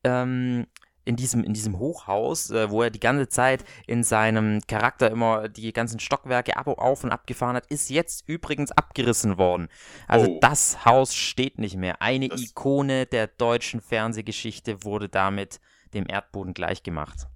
ähm, 0.03 0.67
in 1.05 1.17
diesem, 1.17 1.43
in 1.43 1.55
diesem 1.55 1.79
Hochhaus, 1.79 2.51
äh, 2.51 2.71
wo 2.71 2.83
er 2.83 2.91
die 2.91 3.01
ganze 3.01 3.29
Zeit 3.29 3.65
in 3.87 4.05
seinem 4.05 4.61
Charakter 4.67 5.11
immer 5.11 5.49
die 5.49 5.73
ganzen 5.73 6.01
Stockwerke 6.01 6.57
ab, 6.57 6.69
auf 6.69 7.03
und 7.03 7.13
abgefahren 7.13 7.57
hat, 7.57 7.67
ist 7.67 7.89
jetzt 7.89 8.29
übrigens 8.29 8.73
abgerissen 8.73 9.39
worden. 9.39 9.69
Also 10.07 10.33
oh. 10.33 10.39
das 10.41 10.85
Haus 10.85 11.15
steht 11.15 11.59
nicht 11.59 11.77
mehr. 11.77 12.03
Eine 12.03 12.29
das 12.29 12.43
Ikone 12.43 13.07
der 13.07 13.27
deutschen 13.27 13.81
Fernsehgeschichte 13.81 14.85
wurde 14.85 15.09
damit 15.09 15.61
dem 15.95 16.07
Erdboden 16.09 16.55
gleichgemacht. 16.55 17.27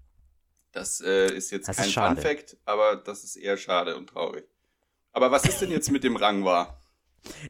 Das 0.73 1.01
äh, 1.01 1.27
ist 1.35 1.51
jetzt 1.51 1.69
das 1.69 1.77
kein 1.77 1.87
ist 1.87 1.95
Fun 1.95 2.17
Fact, 2.17 2.57
aber 2.65 2.97
das 2.97 3.25
ist 3.25 3.37
eher 3.37 3.57
schade 3.57 3.97
und 3.97 4.09
traurig. 4.09 4.45
Aber 5.13 5.31
was 5.31 5.45
ist 5.45 5.61
denn 5.61 5.71
jetzt 5.71 5.91
mit 5.91 6.05
dem 6.05 6.17
Rangwa? 6.17 6.79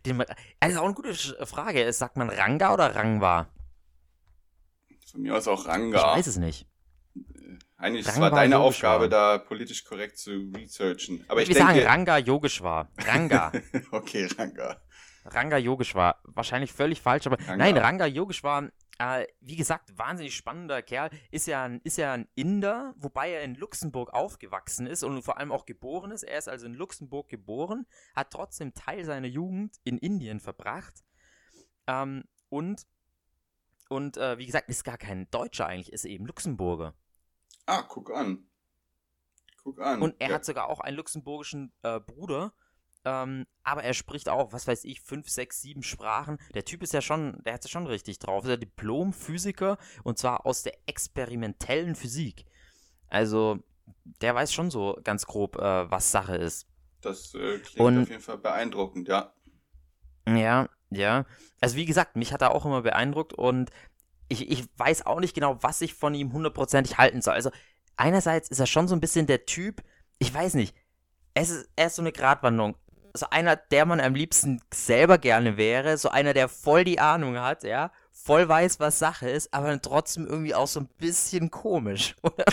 Dem, 0.05 0.23
also 0.61 0.81
auch 0.81 0.85
eine 0.85 0.95
gute 0.95 1.15
Frage. 1.47 1.91
Sagt 1.93 2.17
man 2.17 2.29
Ranga 2.29 2.75
oder 2.75 2.95
Rangwa? 2.95 3.49
Von 5.11 5.23
mir 5.23 5.37
aus 5.37 5.47
auch 5.49 5.67
Ranga. 5.67 5.99
Ich 5.99 6.19
weiß 6.19 6.27
es 6.27 6.37
nicht. 6.37 6.67
Äh, 7.15 7.59
eigentlich 7.77 8.07
Ranga 8.09 8.21
war 8.21 8.31
deine 8.31 8.57
Yogeshwar. 8.57 8.97
Aufgabe, 8.97 9.09
da 9.09 9.39
politisch 9.39 9.85
korrekt 9.85 10.19
zu 10.19 10.51
researchen. 10.57 11.25
Aber 11.29 11.43
ich 11.43 11.49
Wir 11.49 11.55
denke, 11.55 11.75
sagen 11.75 11.87
Ranga 11.87 12.19
Yogeshwar. 12.19 12.89
Ranga. 12.99 13.53
okay, 13.93 14.29
Ranga. 14.37 14.81
Ranga 15.25 15.57
Yogeshwar. 15.57 16.21
Wahrscheinlich 16.25 16.73
völlig 16.73 17.01
falsch, 17.01 17.27
aber 17.27 17.39
Ranga. 17.39 17.57
nein, 17.57 17.77
Ranga 17.77 18.07
Yogeshwar, 18.07 18.71
äh, 19.03 19.27
wie 19.41 19.57
gesagt, 19.57 19.99
wahnsinnig 19.99 20.37
spannender 20.37 20.81
Kerl. 20.81 21.11
Ist 21.33 21.49
ja, 21.49 21.65
ein, 21.65 21.81
ist 21.83 21.99
ja 21.99 22.13
ein 22.13 22.29
Inder, 22.37 22.95
wobei 22.97 23.33
er 23.33 23.43
in 23.43 23.57
Luxemburg 23.57 24.15
aufgewachsen 24.15 24.87
ist 24.87 25.03
und 25.03 25.23
vor 25.23 25.39
allem 25.39 25.51
auch 25.51 25.67
geboren 25.67 26.13
ist. 26.13 26.23
Er 26.23 26.39
ist 26.39 26.49
also 26.49 26.67
in 26.67 26.75
Luxemburg 26.75 27.29
geboren, 27.29 27.87
hat 28.15 28.31
trotzdem 28.31 28.75
Teil 28.75 29.05
seiner 29.05 29.27
Jugend 29.27 29.77
in 29.83 29.99
Indien 29.99 30.39
verbracht. 30.39 31.03
Ähm, 31.89 32.25
und 32.49 32.87
und 33.89 34.17
äh, 34.17 34.39
wie 34.39 34.47
gesagt, 34.47 34.69
ist 34.71 34.85
gar 34.85 34.99
kein 34.99 35.29
Deutscher 35.31 35.67
eigentlich, 35.67 35.93
ist 35.93 36.05
eben 36.05 36.25
Luxemburger. 36.25 36.95
Ah, 37.67 37.83
guck 37.83 38.11
an. 38.13 38.47
Guck 39.65 39.81
an. 39.81 40.01
Und 40.01 40.15
er 40.21 40.29
ja. 40.29 40.35
hat 40.37 40.45
sogar 40.45 40.69
auch 40.69 40.81
einen 40.81 40.97
luxemburgischen 40.97 41.73
äh, 41.83 41.99
Bruder. 41.99 42.55
Ähm, 43.05 43.47
aber 43.65 43.83
er 43.83 43.95
spricht 43.95 44.29
auch, 44.29 44.53
was 44.53 44.67
weiß 44.67 44.85
ich, 44.85 45.01
fünf, 45.01 45.29
sechs, 45.29 45.61
sieben 45.61 45.83
Sprachen. 45.83 46.39
Der 46.55 46.65
Typ 46.65 46.83
ist 46.83 46.93
ja 46.93 47.01
schon, 47.01 47.43
der 47.45 47.55
hat 47.55 47.65
es 47.65 47.71
schon 47.71 47.87
richtig 47.87 48.19
drauf. 48.19 48.45
Ist 48.45 48.51
ja 48.51 48.57
Diplom-Physiker 48.57 49.79
und 50.05 50.19
zwar 50.19 50.47
aus 50.47 50.63
der 50.63 50.75
experimentellen 50.87 51.95
Physik. 51.95 52.45
Also, 53.09 53.59
der 54.21 54.35
weiß 54.35 54.53
schon 54.53 54.71
so 54.71 54.99
ganz 55.03 55.27
grob, 55.27 55.57
äh, 55.57 55.91
was 55.91 56.13
Sache 56.13 56.37
ist. 56.37 56.67
Das 57.01 57.35
äh, 57.35 57.59
klingt 57.59 57.81
und, 57.81 58.03
auf 58.03 58.09
jeden 58.09 58.23
Fall 58.23 58.39
beeindruckend, 58.39 59.09
ja. 59.09 59.35
Ja, 60.27 60.69
ja, 60.91 61.27
also 61.61 61.77
wie 61.77 61.87
gesagt, 61.87 62.17
mich 62.17 62.33
hat 62.33 62.43
er 62.43 62.55
auch 62.55 62.65
immer 62.65 62.83
beeindruckt 62.83 63.33
und 63.33 63.71
ich, 64.29 64.51
ich 64.51 64.67
weiß 64.77 65.07
auch 65.07 65.21
nicht 65.21 65.35
genau, 65.35 65.63
was 65.63 65.81
ich 65.81 65.95
von 65.95 66.15
ihm 66.15 66.33
hundertprozentig 66.33 66.99
halten 66.99 67.23
soll. 67.23 67.35
Also 67.35 67.51
einerseits 67.97 68.49
ist 68.51 68.61
er 68.61 68.67
schon 68.67 68.89
so 68.89 68.95
ein 68.95 69.01
bisschen 69.01 69.27
der 69.27 69.47
Typ, 69.47 69.83
ich 70.19 70.33
weiß 70.33 70.55
nicht, 70.55 70.75
es 71.35 71.51
ist, 71.51 71.71
er 71.77 71.87
ist 71.87 71.97
so 71.97 72.03
eine 72.03 72.13
Gratwanderung. 72.13 72.77
So 73.15 73.27
einer, 73.31 73.57
der 73.57 73.85
man 73.85 74.01
am 74.01 74.15
liebsten 74.15 74.63
selber 74.73 75.19
gerne 75.19 75.57
wäre, 75.57 75.99
so 75.99 76.09
einer, 76.09 76.33
der 76.33 76.49
voll 76.49 76.85
die 76.85 76.99
Ahnung 76.99 77.39
hat, 77.39 77.63
ja, 77.65 77.93
voll 78.11 78.49
weiß, 78.49 78.81
was 78.81 78.99
Sache 78.99 79.29
ist, 79.29 79.53
aber 79.53 79.69
dann 79.69 79.83
trotzdem 79.83 80.27
irgendwie 80.27 80.55
auch 80.55 80.69
so 80.69 80.81
ein 80.81 80.89
bisschen 80.99 81.51
komisch, 81.51 82.15
oder? 82.23 82.45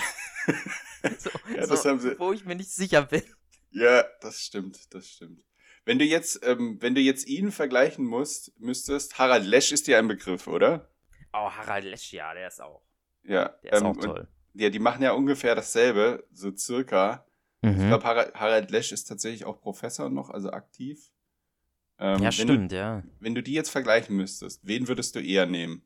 so, 1.17 1.29
ja, 1.53 1.65
das 1.65 1.83
so, 1.83 1.89
haben 1.89 1.99
sie. 1.99 2.19
Wo 2.19 2.33
ich 2.33 2.45
mir 2.45 2.55
nicht 2.55 2.71
sicher 2.71 3.03
bin. 3.03 3.23
Ja, 3.71 4.03
das 4.21 4.41
stimmt, 4.41 4.93
das 4.93 5.07
stimmt. 5.07 5.43
Wenn 5.85 5.99
du 5.99 6.05
jetzt, 6.05 6.45
ähm, 6.45 6.77
wenn 6.81 6.95
du 6.95 7.01
jetzt 7.01 7.27
ihn 7.27 7.51
vergleichen 7.51 8.05
musst, 8.05 8.59
müsstest, 8.59 9.17
Harald 9.17 9.45
Lesch 9.45 9.71
ist 9.71 9.87
dir 9.87 9.97
ein 9.97 10.07
Begriff, 10.07 10.47
oder? 10.47 10.89
Oh, 11.33 11.49
Harald 11.49 11.85
Lesch, 11.85 12.13
ja, 12.13 12.33
der 12.33 12.47
ist 12.47 12.61
auch. 12.61 12.81
Ja, 13.23 13.49
der 13.63 13.73
ist 13.73 13.81
ähm, 13.81 13.87
auch 13.87 13.97
toll. 13.97 14.27
Und, 14.53 14.61
ja, 14.61 14.69
die 14.69 14.79
machen 14.79 15.03
ja 15.03 15.11
ungefähr 15.11 15.55
dasselbe, 15.55 16.25
so 16.31 16.55
circa. 16.55 17.25
Mhm. 17.61 17.71
Ich 17.71 17.87
glaube, 17.87 18.03
Harald, 18.05 18.71
Lesch 18.71 18.91
ist 18.91 19.05
tatsächlich 19.05 19.45
auch 19.45 19.59
Professor 19.59 20.09
noch, 20.09 20.29
also 20.29 20.51
aktiv. 20.51 21.11
Ähm, 21.97 22.23
ja, 22.23 22.31
stimmt, 22.31 22.71
du, 22.71 22.75
ja. 22.75 23.03
Wenn 23.19 23.35
du 23.35 23.43
die 23.43 23.53
jetzt 23.53 23.69
vergleichen 23.69 24.15
müsstest, 24.15 24.65
wen 24.65 24.87
würdest 24.87 25.15
du 25.15 25.19
eher 25.19 25.45
nehmen? 25.45 25.83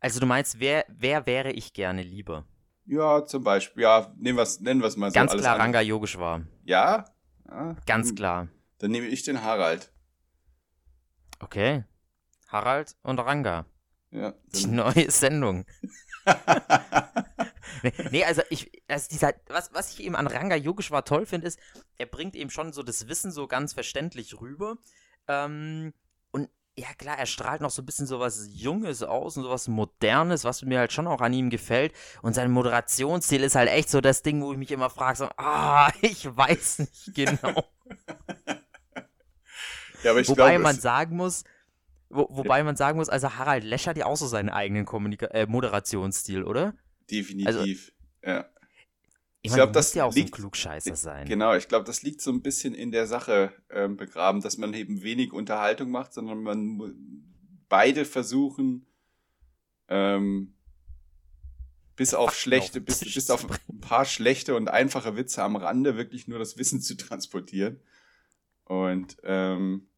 Also 0.00 0.18
du 0.18 0.26
meinst, 0.26 0.58
wer, 0.58 0.84
wer 0.88 1.26
wäre 1.26 1.52
ich 1.52 1.72
gerne 1.72 2.02
lieber? 2.02 2.44
Ja, 2.86 3.24
zum 3.24 3.44
Beispiel, 3.44 3.84
ja, 3.84 4.12
nehmen 4.18 4.38
wir 4.38 4.42
es 4.42 4.60
nennen 4.60 4.80
mal 4.80 5.10
so. 5.10 5.14
Ganz 5.14 5.32
klar, 5.32 5.58
Ranga 5.58 5.80
Yogeshwar. 5.80 6.42
Ja? 6.64 7.04
ja? 7.48 7.76
Ganz 7.86 8.12
klar. 8.14 8.48
Dann 8.78 8.90
nehme 8.90 9.06
ich 9.06 9.22
den 9.22 9.42
Harald. 9.42 9.92
Okay. 11.38 11.84
Harald 12.48 12.96
und 13.02 13.20
Ranga. 13.20 13.66
Ja. 14.10 14.34
Die 14.54 14.66
neue 14.66 15.10
Sendung. 15.10 15.64
nee, 18.10 18.24
also 18.24 18.42
ich, 18.50 18.70
also 18.88 19.08
dieser, 19.10 19.34
was, 19.48 19.72
was 19.72 19.92
ich 19.92 20.04
eben 20.04 20.16
an 20.16 20.26
Ranga 20.26 20.56
Yogeshwar 20.56 21.04
toll 21.04 21.26
finde, 21.26 21.46
ist, 21.46 21.58
er 21.98 22.06
bringt 22.06 22.36
eben 22.36 22.50
schon 22.50 22.72
so 22.72 22.82
das 22.82 23.08
Wissen 23.08 23.32
so 23.32 23.46
ganz 23.46 23.72
verständlich 23.72 24.40
rüber. 24.40 24.76
Ähm, 25.28 25.92
und 26.30 26.48
ja 26.76 26.88
klar, 26.96 27.18
er 27.18 27.26
strahlt 27.26 27.60
noch 27.60 27.70
so 27.70 27.82
ein 27.82 27.86
bisschen 27.86 28.06
so 28.06 28.20
was 28.20 28.48
Junges 28.50 29.02
aus 29.02 29.36
und 29.36 29.44
so 29.44 29.50
was 29.50 29.68
Modernes, 29.68 30.44
was 30.44 30.62
mir 30.62 30.78
halt 30.78 30.92
schon 30.92 31.06
auch 31.06 31.20
an 31.20 31.32
ihm 31.32 31.50
gefällt. 31.50 31.92
Und 32.22 32.34
sein 32.34 32.50
Moderationsstil 32.50 33.42
ist 33.42 33.54
halt 33.54 33.68
echt 33.68 33.90
so 33.90 34.00
das 34.00 34.22
Ding, 34.22 34.42
wo 34.42 34.52
ich 34.52 34.58
mich 34.58 34.70
immer 34.70 34.90
frage, 34.90 35.18
so, 35.18 35.28
ah, 35.36 35.90
ich 36.00 36.24
weiß 36.24 36.80
nicht 36.80 37.14
genau. 37.14 37.64
ja, 40.02 40.10
aber 40.10 40.20
ich 40.20 40.28
Wobei 40.28 40.50
glaube, 40.50 40.58
man 40.60 40.76
sagen 40.76 41.16
muss, 41.16 41.44
wo, 42.08 42.26
wobei 42.30 42.58
ja. 42.58 42.64
man 42.64 42.76
sagen 42.76 42.98
muss, 42.98 43.08
also 43.08 43.36
Harald 43.36 43.64
Lesch 43.64 43.86
hat 43.86 43.96
ja 43.96 44.06
auch 44.06 44.16
so 44.16 44.26
seinen 44.26 44.50
eigenen 44.50 44.84
Kommunika 44.84 45.26
äh, 45.28 45.46
Moderationsstil, 45.46 46.42
oder? 46.44 46.74
Definitiv, 47.12 47.92
also, 48.22 48.32
ja. 48.32 48.48
Ich, 49.44 49.50
ich 49.50 49.54
glaube, 49.54 49.72
das 49.72 49.92
ja 49.94 50.04
auch 50.04 50.14
liegt, 50.14 50.28
so 50.28 50.34
ein 50.34 50.40
Klugscheißer 50.40 50.94
sein. 50.94 51.28
Genau, 51.28 51.54
ich 51.54 51.66
glaube, 51.66 51.84
das 51.84 52.02
liegt 52.02 52.20
so 52.20 52.30
ein 52.30 52.42
bisschen 52.42 52.74
in 52.74 52.92
der 52.92 53.08
Sache 53.08 53.52
ähm, 53.70 53.96
begraben, 53.96 54.40
dass 54.40 54.56
man 54.56 54.72
eben 54.72 55.02
wenig 55.02 55.32
Unterhaltung 55.32 55.90
macht, 55.90 56.12
sondern 56.14 56.42
man 56.42 57.24
beide 57.68 58.04
versuchen, 58.04 58.86
ähm, 59.88 60.54
bis 61.96 62.14
auf 62.14 62.34
schlechte, 62.34 62.80
bis, 62.80 63.00
bis 63.00 63.30
auf 63.30 63.46
ein 63.50 63.80
paar 63.80 64.04
schlechte 64.04 64.54
und 64.54 64.68
einfache 64.68 65.16
Witze 65.16 65.42
am 65.42 65.56
Rande 65.56 65.96
wirklich 65.96 66.28
nur 66.28 66.38
das 66.38 66.56
Wissen 66.56 66.80
zu 66.80 66.96
transportieren. 66.96 67.80
Und 68.64 69.16
ähm, 69.24 69.88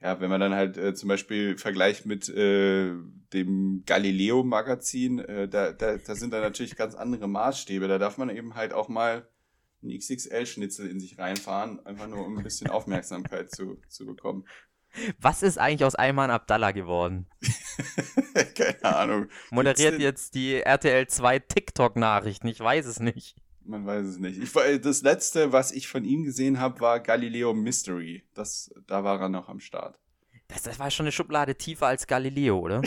ja, 0.00 0.20
wenn 0.20 0.30
man 0.30 0.40
dann 0.40 0.54
halt 0.54 0.76
äh, 0.76 0.94
zum 0.94 1.08
Beispiel 1.08 1.56
vergleicht 1.56 2.06
mit 2.06 2.28
äh, 2.28 2.92
dem 3.32 3.82
Galileo-Magazin, 3.86 5.20
äh, 5.20 5.48
da, 5.48 5.72
da, 5.72 5.96
da 5.96 6.14
sind 6.14 6.32
da 6.32 6.40
natürlich 6.40 6.76
ganz 6.76 6.94
andere 6.94 7.28
Maßstäbe. 7.28 7.88
Da 7.88 7.98
darf 7.98 8.18
man 8.18 8.28
eben 8.28 8.54
halt 8.54 8.72
auch 8.72 8.88
mal 8.88 9.28
einen 9.82 9.98
XXL-Schnitzel 9.98 10.90
in 10.90 11.00
sich 11.00 11.18
reinfahren, 11.18 11.84
einfach 11.86 12.08
nur 12.08 12.24
um 12.26 12.36
ein 12.36 12.44
bisschen 12.44 12.68
Aufmerksamkeit 12.68 13.50
zu, 13.50 13.80
zu 13.88 14.06
bekommen. 14.06 14.44
Was 15.18 15.42
ist 15.42 15.58
eigentlich 15.58 15.84
aus 15.84 15.94
Ayman 15.94 16.30
Abdallah 16.30 16.72
geworden? 16.72 17.26
Keine 18.54 18.96
Ahnung. 18.96 19.28
Moderiert 19.50 19.98
jetzt 19.98 20.34
die 20.34 20.54
RTL 20.54 21.06
2 21.06 21.38
TikTok-Nachrichten, 21.40 22.48
ich 22.48 22.60
weiß 22.60 22.86
es 22.86 23.00
nicht. 23.00 23.36
Man 23.66 23.84
weiß 23.84 24.06
es 24.06 24.18
nicht. 24.18 24.38
Ich, 24.40 24.52
das 24.52 25.02
letzte, 25.02 25.52
was 25.52 25.72
ich 25.72 25.88
von 25.88 26.04
ihm 26.04 26.24
gesehen 26.24 26.60
habe, 26.60 26.80
war 26.80 27.00
Galileo 27.00 27.52
Mystery. 27.52 28.24
Das, 28.34 28.72
da 28.86 29.02
war 29.02 29.20
er 29.20 29.28
noch 29.28 29.48
am 29.48 29.60
Start. 29.60 29.98
Das, 30.48 30.62
das 30.62 30.78
war 30.78 30.90
schon 30.90 31.04
eine 31.04 31.12
Schublade 31.12 31.56
tiefer 31.56 31.86
als 31.86 32.06
Galileo, 32.06 32.58
oder? 32.58 32.82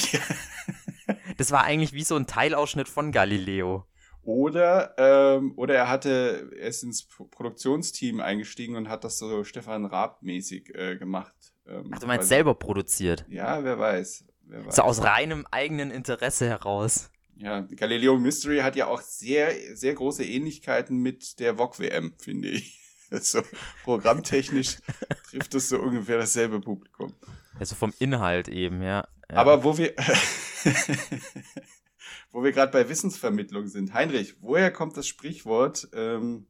das 1.37 1.51
war 1.51 1.63
eigentlich 1.63 1.93
wie 1.93 2.03
so 2.03 2.15
ein 2.15 2.27
Teilausschnitt 2.27 2.87
von 2.87 3.11
Galileo. 3.11 3.85
Oder, 4.23 4.93
ähm, 4.97 5.53
oder 5.57 5.75
er 5.75 5.89
hatte, 5.89 6.51
er 6.57 6.67
ist 6.67 6.83
ins 6.83 7.07
Produktionsteam 7.07 8.21
eingestiegen 8.21 8.75
und 8.75 8.87
hat 8.87 9.03
das 9.03 9.17
so 9.17 9.43
Stefan 9.43 9.85
Raab-mäßig 9.85 10.75
äh, 10.75 10.97
gemacht. 10.97 11.33
Ähm, 11.67 11.91
Ach, 11.93 11.99
du 11.99 12.07
meinst 12.07 12.27
selber 12.27 12.53
produziert? 12.53 13.25
Ja, 13.29 13.63
wer 13.63 13.79
weiß. 13.79 14.25
Wer 14.43 14.65
weiß. 14.65 14.75
So 14.75 14.83
aus 14.83 15.03
reinem 15.03 15.45
eigenen 15.51 15.91
Interesse 15.91 16.47
heraus. 16.47 17.09
Ja, 17.39 17.61
Galileo 17.61 18.19
Mystery 18.19 18.59
hat 18.59 18.75
ja 18.75 18.87
auch 18.87 19.01
sehr, 19.01 19.75
sehr 19.75 19.93
große 19.93 20.25
Ähnlichkeiten 20.25 20.97
mit 20.97 21.39
der 21.39 21.57
VOG-WM, 21.57 22.13
finde 22.17 22.49
ich. 22.49 22.77
Also 23.11 23.41
programmtechnisch 23.85 24.77
trifft 25.31 25.55
es 25.55 25.69
so 25.69 25.79
ungefähr 25.79 26.19
dasselbe 26.19 26.61
Publikum. 26.61 27.15
Also 27.57 27.73
vom 27.73 27.91
Inhalt 27.97 28.47
eben, 28.47 28.83
ja. 28.83 29.07
ja. 29.31 29.35
Aber 29.35 29.63
wo 29.63 29.79
wir, 29.79 29.95
wo 32.31 32.43
wir 32.43 32.51
gerade 32.51 32.71
bei 32.71 32.87
Wissensvermittlung 32.87 33.67
sind, 33.67 33.95
Heinrich, 33.95 34.35
woher 34.41 34.71
kommt 34.71 34.95
das 34.95 35.07
Sprichwort 35.07 35.87
ähm, 35.93 36.45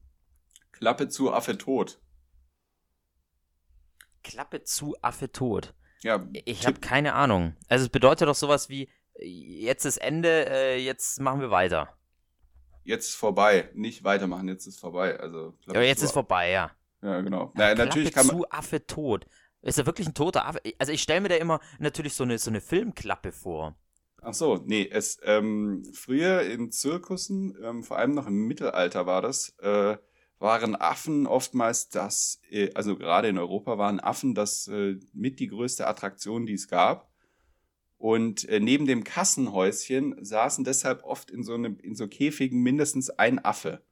Klappe 0.74 1.08
zu, 1.08 1.32
Affe 1.32 1.58
tot? 1.58 2.02
Klappe 4.22 4.62
zu, 4.64 4.98
Affe 5.02 5.32
tot. 5.32 5.74
Ja. 6.02 6.28
Ich 6.46 6.68
habe 6.68 6.82
keine 6.82 7.14
Ahnung. 7.14 7.56
Also 7.70 7.86
es 7.86 7.90
bedeutet 7.90 8.28
doch 8.28 8.36
sowas 8.36 8.68
wie, 8.68 8.90
jetzt 9.22 9.86
ist 9.86 9.98
Ende, 9.98 10.50
äh, 10.50 10.78
jetzt 10.78 11.20
machen 11.20 11.42
wir 11.42 11.52
weiter. 11.52 11.90
Jetzt 12.84 13.10
ist 13.10 13.16
vorbei, 13.16 13.70
nicht 13.74 14.04
weitermachen, 14.04 14.48
jetzt 14.48 14.66
ist 14.66 14.80
vorbei. 14.80 15.20
Also, 15.20 15.54
ja, 15.72 15.82
jetzt 15.82 16.02
ist 16.02 16.12
vorbei, 16.12 16.50
ja. 16.50 16.72
Ja, 17.02 17.22
genau. 17.22 17.52
Na, 17.56 17.76
natürlich 17.76 18.12
kann 18.12 18.28
man. 18.28 18.38
zu 18.38 18.50
Affe 18.50 18.86
tot. 18.86 19.26
Ist 19.62 19.78
er 19.78 19.86
wirklich 19.86 20.08
ein 20.08 20.14
toter 20.14 20.46
Affe? 20.46 20.60
Also 20.78 20.92
ich 20.92 21.02
stelle 21.02 21.22
mir 21.22 21.30
da 21.30 21.36
immer 21.36 21.60
natürlich 21.80 22.14
so 22.14 22.24
eine, 22.24 22.38
so 22.38 22.50
eine 22.50 22.62
Filmklappe 22.62 23.32
vor. 23.32 23.76
Ach 24.22 24.34
so, 24.34 24.62
nee, 24.66 24.88
es, 24.90 25.20
ähm, 25.24 25.84
früher 25.94 26.42
in 26.42 26.72
Zirkussen, 26.72 27.56
ähm, 27.64 27.84
vor 27.84 27.98
allem 27.98 28.14
noch 28.14 28.28
im 28.28 28.48
Mittelalter 28.48 29.06
war 29.06 29.22
das, 29.22 29.56
äh, 29.60 29.98
waren 30.40 30.76
Affen 30.76 31.26
oftmals 31.26 31.90
das, 31.90 32.42
äh, 32.50 32.74
also 32.74 32.98
gerade 32.98 33.30
in 33.30 33.38
Europa 33.38 33.78
waren 33.78 34.00
Affen 34.00 34.36
das 34.36 34.68
äh, 34.68 34.98
mit 35.14 35.40
die 35.40 35.48
größte 35.48 35.88
Attraktion, 35.88 36.46
die 36.46 36.54
es 36.54 36.68
gab. 36.68 37.09
Und 38.00 38.48
äh, 38.48 38.62
neben 38.62 38.88
dem 38.88 39.04
Kassenhäuschen 39.04 40.16
saßen 40.24 40.64
deshalb 40.64 41.04
oft 41.04 41.30
in 41.30 41.44
so, 41.44 41.58
ne, 41.58 41.76
in 41.84 41.96
so 41.96 42.08
Käfigen 42.08 42.64
mindestens 42.64 43.10
ein 43.10 43.44
Affe, 43.44 43.84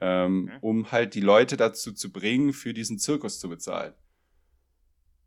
ähm, 0.00 0.48
okay. 0.48 0.58
um 0.62 0.90
halt 0.90 1.14
die 1.14 1.20
Leute 1.20 1.58
dazu 1.58 1.92
zu 1.92 2.10
bringen, 2.10 2.54
für 2.54 2.72
diesen 2.72 2.98
Zirkus 2.98 3.38
zu 3.38 3.50
bezahlen. 3.50 3.92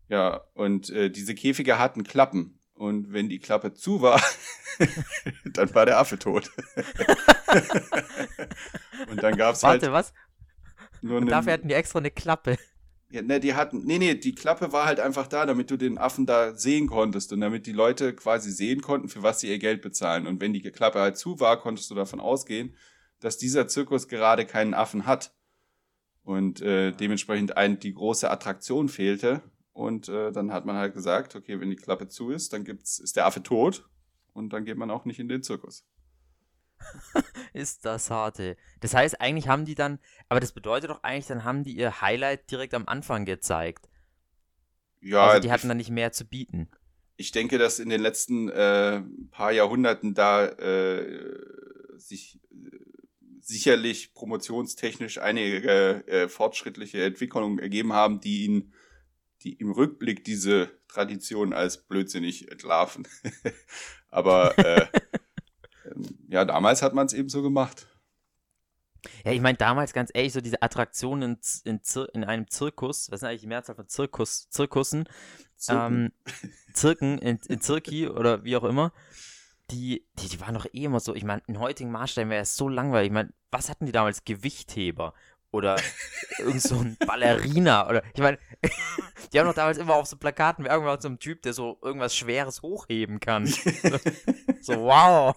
Ja, 0.10 0.44
und 0.56 0.90
äh, 0.90 1.12
diese 1.12 1.36
Käfige 1.36 1.78
hatten 1.78 2.04
Klappen. 2.04 2.60
Und 2.74 3.14
wenn 3.14 3.30
die 3.30 3.38
Klappe 3.38 3.76
zu 3.76 4.02
war, 4.02 4.20
dann 5.54 5.76
war 5.76 5.86
der 5.86 6.00
Affe 6.00 6.18
tot. 6.18 6.50
und 9.08 9.22
dann 9.22 9.38
gab's 9.38 9.62
Warte, 9.62 9.86
halt. 9.86 9.94
was? 9.94 10.14
Nur 11.04 11.20
und 11.20 11.28
dafür 11.28 11.54
hatten 11.54 11.68
die 11.68 11.76
extra 11.76 12.00
eine 12.00 12.10
Klappe. 12.10 12.58
Ja, 13.14 13.22
ne, 13.22 13.40
die 13.40 13.54
hatten, 13.54 13.84
nee, 13.86 14.00
nee, 14.00 14.16
die 14.16 14.34
Klappe 14.34 14.72
war 14.72 14.88
halt 14.88 15.00
einfach 15.00 15.28
da, 15.28 15.46
damit 15.46 15.70
du 15.70 15.78
den 15.78 16.00
Affen 16.00 16.26
da 16.26 16.56
sehen 16.56 16.88
konntest 16.88 17.32
und 17.32 17.42
damit 17.42 17.68
die 17.68 17.72
Leute 17.72 18.16
quasi 18.16 18.52
sehen 18.52 18.82
konnten, 18.82 19.08
für 19.08 19.22
was 19.22 19.40
sie 19.40 19.50
ihr 19.50 19.60
Geld 19.60 19.84
bezahlen. 19.84 20.26
Und 20.26 20.42
wenn 20.42 20.52
die 20.52 20.64
Klappe 20.64 21.00
halt 21.00 21.16
zu 21.16 21.40
war, 21.40 21.62
konntest 21.62 21.92
du 21.92 21.96
davon 21.96 22.20
ausgehen, 22.20 22.76
dass 23.20 23.38
dieser 23.38 23.68
Zirkus 23.68 24.08
gerade 24.08 24.48
keinen 24.48 24.74
Affen 24.74 25.06
hat. 25.06 25.32
Und 26.24 26.62
äh, 26.64 26.92
dementsprechend 26.92 27.56
ein, 27.56 27.80
die 27.80 27.94
große 27.94 28.32
Attraktion 28.32 28.90
fehlte. 28.90 29.44
Und 29.74 30.10
äh, 30.10 30.32
dann 30.32 30.52
hat 30.52 30.66
man 30.66 30.78
halt 30.78 30.96
gesagt, 30.96 31.36
okay, 31.36 31.60
wenn 31.60 31.70
die 31.70 31.76
Klappe 31.76 32.08
zu 32.08 32.32
ist, 32.32 32.52
dann 32.52 32.64
gibt's, 32.64 32.98
ist 32.98 33.16
der 33.16 33.28
Affe 33.28 33.44
tot 33.44 33.88
und 34.34 34.54
dann 34.54 34.66
geht 34.66 34.78
man 34.78 34.90
auch 34.90 35.06
nicht 35.06 35.20
in 35.20 35.28
den 35.28 35.44
Zirkus. 35.44 35.86
ist 37.54 37.86
das 37.86 38.10
harte. 38.10 38.58
Das 38.80 38.94
heißt, 38.94 39.22
eigentlich 39.22 39.48
haben 39.48 39.66
die 39.66 39.76
dann, 39.76 40.00
aber 40.30 40.40
das 40.40 40.52
bedeutet 40.52 40.90
doch 40.90 41.04
eigentlich, 41.04 41.28
dann 41.28 41.44
haben 41.44 41.64
die 41.64 41.76
ihr 41.76 42.02
Highlight 42.02 42.50
direkt 42.50 42.74
am 42.74 42.88
Anfang 42.88 43.26
gezeigt. 43.26 43.88
Ja. 45.02 45.28
Also 45.28 45.42
die 45.42 45.52
hatten 45.52 45.68
dann 45.68 45.78
nicht 45.78 45.90
mehr 45.90 46.12
zu 46.12 46.26
bieten. 46.26 46.70
Ich 47.16 47.32
denke, 47.32 47.58
dass 47.58 47.80
in 47.80 47.90
den 47.90 48.02
letzten 48.02 48.50
äh, 48.50 49.02
paar 49.32 49.52
Jahrhunderten 49.52 50.14
da 50.14 50.46
äh, 50.46 51.40
sich 51.98 52.40
äh, 52.52 52.78
sicherlich 53.42 54.14
promotionstechnisch 54.14 55.20
einige 55.20 56.08
äh, 56.08 56.28
fortschrittliche 56.30 57.04
Entwicklungen 57.04 57.60
ergeben 57.60 57.94
haben, 57.94 58.20
die 58.20 58.46
ihn, 58.46 58.74
die 59.42 59.54
im 59.54 59.72
Rückblick 59.72 60.24
diese 60.24 60.72
Tradition 60.88 61.54
als 61.54 61.86
blödsinnig 61.86 62.52
entlarven. 62.52 63.08
Aber 64.10 64.58
äh, 64.58 64.88
ja, 66.28 66.46
damals 66.46 66.82
hat 66.82 66.94
man 66.94 67.06
es 67.06 67.14
eben 67.14 67.30
so 67.30 67.42
gemacht. 67.42 67.88
Ja, 69.26 69.32
ich 69.32 69.42
meine, 69.42 69.58
damals 69.58 69.94
ganz 69.94 70.12
ehrlich, 70.14 70.34
so 70.34 70.42
diese 70.42 70.62
Attraktionen 70.62 71.40
in, 71.66 71.80
in, 71.80 72.08
in, 72.14 72.24
einem 72.24 72.50
Zirkus, 72.50 73.12
was 73.12 73.20
sind 73.20 73.30
eigentlich 73.30 73.42
die 73.42 73.48
Mehrzahl 73.48 73.76
von 73.76 73.88
Zirkus, 73.88 74.50
Zirkussen? 74.50 75.10
Zirken, 75.58 76.06
ähm, 76.06 76.12
Zirken 76.74 77.18
in, 77.20 77.40
in 77.48 77.62
Zirki 77.62 78.08
oder 78.08 78.44
wie 78.44 78.56
auch 78.56 78.64
immer, 78.64 78.94
die, 79.72 80.06
die, 80.20 80.30
die 80.30 80.40
waren 80.42 80.54
doch 80.54 80.66
eh 80.66 80.86
immer 80.86 81.00
so, 81.00 81.16
ich 81.16 81.24
meine, 81.24 81.42
in 81.48 81.60
heutigen 81.60 81.92
Maßstäben 81.92 82.30
wäre 82.30 82.44
es 82.44 82.56
so 82.56 82.70
langweilig. 82.70 83.08
Ich 83.08 83.14
meine, 83.14 83.34
was 83.52 83.70
hatten 83.70 83.86
die 83.86 83.92
damals? 83.92 84.26
Gewichtheber 84.26 85.14
oder 85.54 85.80
irgend 86.40 86.62
so 86.62 86.80
ein 86.80 86.98
Ballerina 87.06 87.88
oder 87.88 88.04
ich 88.14 88.22
meine, 88.22 88.40
die 89.32 89.40
haben 89.40 89.48
doch 89.48 89.54
damals 89.54 89.78
immer 89.78 89.96
auf 89.96 90.08
so 90.08 90.18
Plakaten 90.18 90.66
irgendwann 90.66 91.00
so 91.00 91.08
ein 91.08 91.20
Typ, 91.20 91.44
der 91.44 91.54
so 91.54 91.78
irgendwas 91.82 92.16
Schweres 92.16 92.62
hochheben 92.62 93.20
kann. 93.20 93.46
so, 94.62 94.74
wow. 94.74 95.36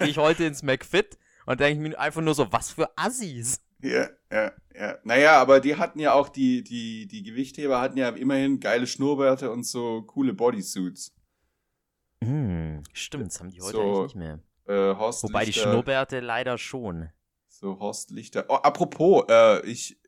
ich 0.00 0.16
heute 0.16 0.44
ins 0.44 0.62
McFit 0.62 1.18
und 1.46 1.60
denke 1.60 1.82
ich 1.82 1.90
mir 1.90 1.98
einfach 1.98 2.22
nur 2.22 2.34
so, 2.34 2.50
was 2.50 2.70
für 2.72 2.90
Assis. 2.96 3.60
Ja, 3.82 4.08
ja, 4.32 4.52
ja. 4.74 4.98
Naja, 5.04 5.40
aber 5.40 5.60
die 5.60 5.76
hatten 5.76 6.00
ja 6.00 6.12
auch, 6.12 6.28
die, 6.28 6.62
die, 6.64 7.06
die 7.06 7.22
Gewichtheber 7.22 7.80
hatten 7.80 7.98
ja 7.98 8.08
immerhin 8.10 8.60
geile 8.60 8.86
Schnurrbärte 8.86 9.50
und 9.50 9.64
so 9.64 10.02
coole 10.02 10.32
Bodysuits. 10.32 11.14
Hm, 12.22 12.82
stimmt, 12.92 13.28
das 13.28 13.40
haben 13.40 13.50
die 13.50 13.60
heute 13.60 13.72
so, 13.72 13.82
eigentlich 13.82 14.14
nicht 14.14 14.16
mehr. 14.16 14.40
Äh, 14.66 14.94
Wobei 14.98 15.44
Lichter, 15.44 15.62
die 15.62 15.68
Schnurrbärte 15.68 16.20
leider 16.20 16.58
schon. 16.58 17.10
So, 17.60 17.78
Horst 17.78 18.10
Lichter. 18.10 18.46
Oh, 18.48 18.54
apropos, 18.54 19.24
äh, 19.28 19.60
ich, 19.66 20.00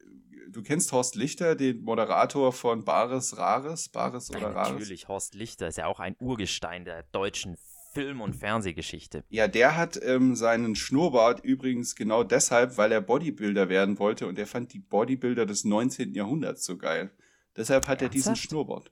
du 0.49 0.62
kennst 0.62 0.90
Horst 0.92 1.16
Lichter, 1.16 1.54
den 1.54 1.82
Moderator 1.82 2.50
von 2.50 2.82
Bares 2.82 3.37
Rares? 3.37 3.90
Bares 3.90 4.30
oder 4.30 4.40
Nein, 4.40 4.52
Rares? 4.52 4.73
Natürlich, 4.73 5.09
Horst 5.09 5.35
Lichter 5.35 5.68
ist 5.68 5.76
ja 5.76 5.87
auch 5.87 6.00
ein 6.00 6.16
Urgestein 6.18 6.87
der 6.87 7.02
deutschen 7.02 7.59
Film- 7.92 8.23
und 8.23 8.35
Fernsehgeschichte. 8.35 9.23
Ja, 9.28 9.49
der 9.49 9.76
hat 9.76 10.00
ähm, 10.02 10.35
seinen 10.35 10.76
Schnurrbart 10.76 11.44
übrigens 11.44 11.94
genau 11.94 12.25
deshalb, 12.25 12.78
weil 12.78 12.90
er 12.90 13.02
Bodybuilder 13.02 13.68
werden 13.68 13.99
wollte 13.99 14.26
und 14.26 14.38
er 14.38 14.47
fand 14.47 14.73
die 14.73 14.78
Bodybuilder 14.78 15.44
des 15.44 15.64
19. 15.64 16.14
Jahrhunderts 16.14 16.64
so 16.64 16.78
geil. 16.78 17.11
Deshalb 17.54 17.87
hat 17.87 18.00
Ernsthaft? 18.00 18.02
er 18.02 18.32
diesen 18.32 18.37
Schnurrbart. 18.37 18.90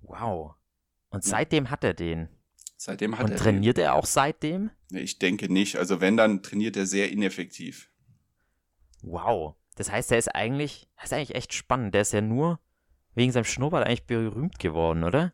Wow. 0.00 0.56
Und 1.10 1.22
seitdem 1.22 1.70
hat 1.70 1.84
er 1.84 1.94
den. 1.94 2.28
Seitdem 2.80 3.18
hat 3.18 3.26
und 3.26 3.32
er. 3.32 3.38
Trainiert 3.38 3.76
den. 3.76 3.86
er 3.86 3.94
auch 3.94 4.06
seitdem? 4.06 4.70
Ich 4.90 5.18
denke 5.18 5.52
nicht. 5.52 5.74
Also 5.76 6.00
wenn, 6.00 6.16
dann 6.16 6.44
trainiert 6.44 6.76
er 6.76 6.86
sehr 6.86 7.10
ineffektiv. 7.10 7.90
Wow. 9.02 9.56
Das 9.74 9.90
heißt, 9.90 10.12
er 10.12 10.18
ist 10.18 10.32
eigentlich, 10.34 10.88
das 10.96 11.06
ist 11.06 11.12
eigentlich 11.12 11.34
echt 11.34 11.54
spannend. 11.54 11.92
Der 11.94 12.02
ist 12.02 12.12
ja 12.12 12.20
nur 12.20 12.60
wegen 13.16 13.32
seinem 13.32 13.42
Schnurrbart 13.44 13.84
eigentlich 13.84 14.06
berühmt 14.06 14.60
geworden, 14.60 15.02
oder? 15.02 15.32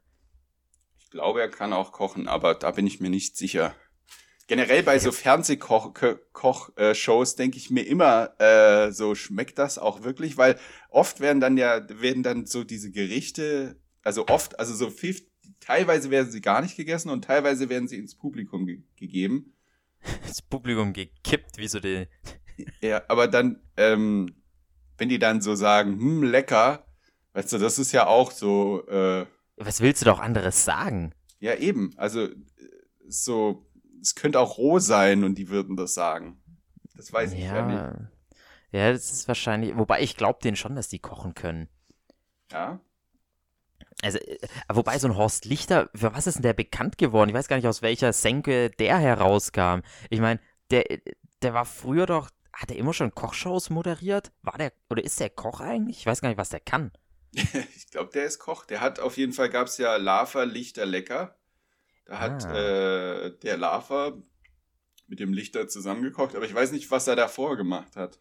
Ich 0.98 1.10
glaube, 1.10 1.42
er 1.42 1.50
kann 1.50 1.74
auch 1.74 1.92
kochen, 1.92 2.28
aber 2.28 2.54
da 2.54 2.70
bin 2.70 2.86
ich 2.86 3.00
mir 3.00 3.10
nicht 3.10 3.36
sicher. 3.36 3.74
Generell 4.46 4.82
bei 4.82 4.98
so 4.98 5.12
Fernsehkoch-Shows 5.12 7.36
denke 7.36 7.58
ich 7.58 7.68
mir 7.70 7.82
immer, 7.82 8.40
äh, 8.40 8.90
so 8.90 9.14
schmeckt 9.14 9.58
das 9.58 9.76
auch 9.78 10.02
wirklich, 10.02 10.38
weil 10.38 10.58
oft 10.88 11.20
werden 11.20 11.40
dann 11.40 11.58
ja, 11.58 11.86
werden 12.00 12.22
dann 12.22 12.46
so 12.46 12.64
diese 12.64 12.90
Gerichte, 12.90 13.78
also 14.02 14.28
oft, 14.28 14.58
also 14.58 14.74
so 14.74 14.88
50, 14.90 15.33
teilweise 15.64 16.10
werden 16.10 16.30
sie 16.30 16.40
gar 16.40 16.60
nicht 16.60 16.76
gegessen 16.76 17.10
und 17.10 17.24
teilweise 17.24 17.68
werden 17.68 17.88
sie 17.88 17.96
ins 17.96 18.14
Publikum 18.14 18.66
ge 18.66 18.82
gegeben. 18.96 19.54
Ins 20.26 20.42
Publikum 20.42 20.92
gekippt, 20.92 21.56
wie 21.56 21.68
so 21.68 21.80
die. 21.80 22.06
Ja, 22.80 23.02
aber 23.08 23.26
dann, 23.26 23.60
ähm, 23.76 24.32
wenn 24.96 25.08
die 25.08 25.18
dann 25.18 25.40
so 25.40 25.56
sagen, 25.56 25.98
hm, 25.98 26.22
lecker, 26.22 26.86
weißt 27.32 27.52
du, 27.52 27.58
das 27.58 27.80
ist 27.80 27.90
ja 27.90 28.06
auch 28.06 28.30
so. 28.30 28.86
Äh, 28.86 29.26
Was 29.56 29.80
willst 29.80 30.02
du 30.02 30.06
doch 30.06 30.20
anderes 30.20 30.64
sagen? 30.64 31.12
Ja, 31.40 31.56
eben. 31.56 31.90
Also, 31.96 32.28
so, 33.08 33.66
es 34.00 34.14
könnte 34.14 34.38
auch 34.38 34.56
roh 34.56 34.78
sein 34.78 35.24
und 35.24 35.36
die 35.36 35.48
würden 35.48 35.76
das 35.76 35.94
sagen. 35.94 36.40
Das 36.96 37.12
weiß 37.12 37.32
ich 37.32 37.40
ja, 37.40 37.56
ja 37.56 37.66
nicht. 37.90 38.08
Ja, 38.70 38.92
das 38.92 39.10
ist 39.10 39.26
wahrscheinlich. 39.26 39.76
Wobei 39.76 40.00
ich 40.02 40.16
glaube 40.16 40.38
denen 40.40 40.56
schon, 40.56 40.76
dass 40.76 40.88
die 40.88 41.00
kochen 41.00 41.34
können. 41.34 41.68
Ja. 42.52 42.80
Also, 44.02 44.18
äh, 44.18 44.38
wobei 44.72 44.98
so 44.98 45.08
ein 45.08 45.16
Horst 45.16 45.44
Lichter, 45.44 45.90
für 45.94 46.14
was 46.14 46.26
ist 46.26 46.34
denn 46.36 46.42
der 46.42 46.52
bekannt 46.52 46.98
geworden? 46.98 47.30
Ich 47.30 47.34
weiß 47.34 47.48
gar 47.48 47.56
nicht, 47.56 47.66
aus 47.66 47.82
welcher 47.82 48.12
Senke 48.12 48.70
der 48.70 48.98
herauskam. 48.98 49.80
Ich 50.10 50.20
meine, 50.20 50.40
der, 50.70 50.84
der 51.42 51.54
war 51.54 51.64
früher 51.64 52.06
doch, 52.06 52.30
hat 52.52 52.70
er 52.70 52.76
immer 52.76 52.92
schon 52.92 53.14
Kochshows 53.14 53.70
moderiert? 53.70 54.32
War 54.42 54.58
der, 54.58 54.72
oder 54.90 55.02
ist 55.02 55.20
der 55.20 55.30
Koch 55.30 55.60
eigentlich? 55.60 55.98
Ich 55.98 56.06
weiß 56.06 56.20
gar 56.20 56.28
nicht, 56.28 56.38
was 56.38 56.50
der 56.50 56.60
kann. 56.60 56.92
ich 57.32 57.90
glaube, 57.90 58.10
der 58.12 58.24
ist 58.24 58.38
Koch. 58.38 58.64
Der 58.64 58.80
hat 58.80 59.00
auf 59.00 59.16
jeden 59.16 59.32
Fall, 59.32 59.48
gab 59.48 59.66
es 59.66 59.78
ja 59.78 59.96
Lava 59.96 60.44
Lichter 60.44 60.86
Lecker. 60.86 61.36
Da 62.04 62.20
hat 62.20 62.44
ah. 62.44 62.54
äh, 63.26 63.38
der 63.38 63.56
Lava 63.56 64.12
mit 65.06 65.20
dem 65.20 65.32
Lichter 65.32 65.68
zusammengekocht, 65.68 66.34
aber 66.34 66.44
ich 66.44 66.54
weiß 66.54 66.72
nicht, 66.72 66.90
was 66.90 67.06
er 67.06 67.16
davor 67.16 67.56
gemacht 67.56 67.96
hat. 67.96 68.18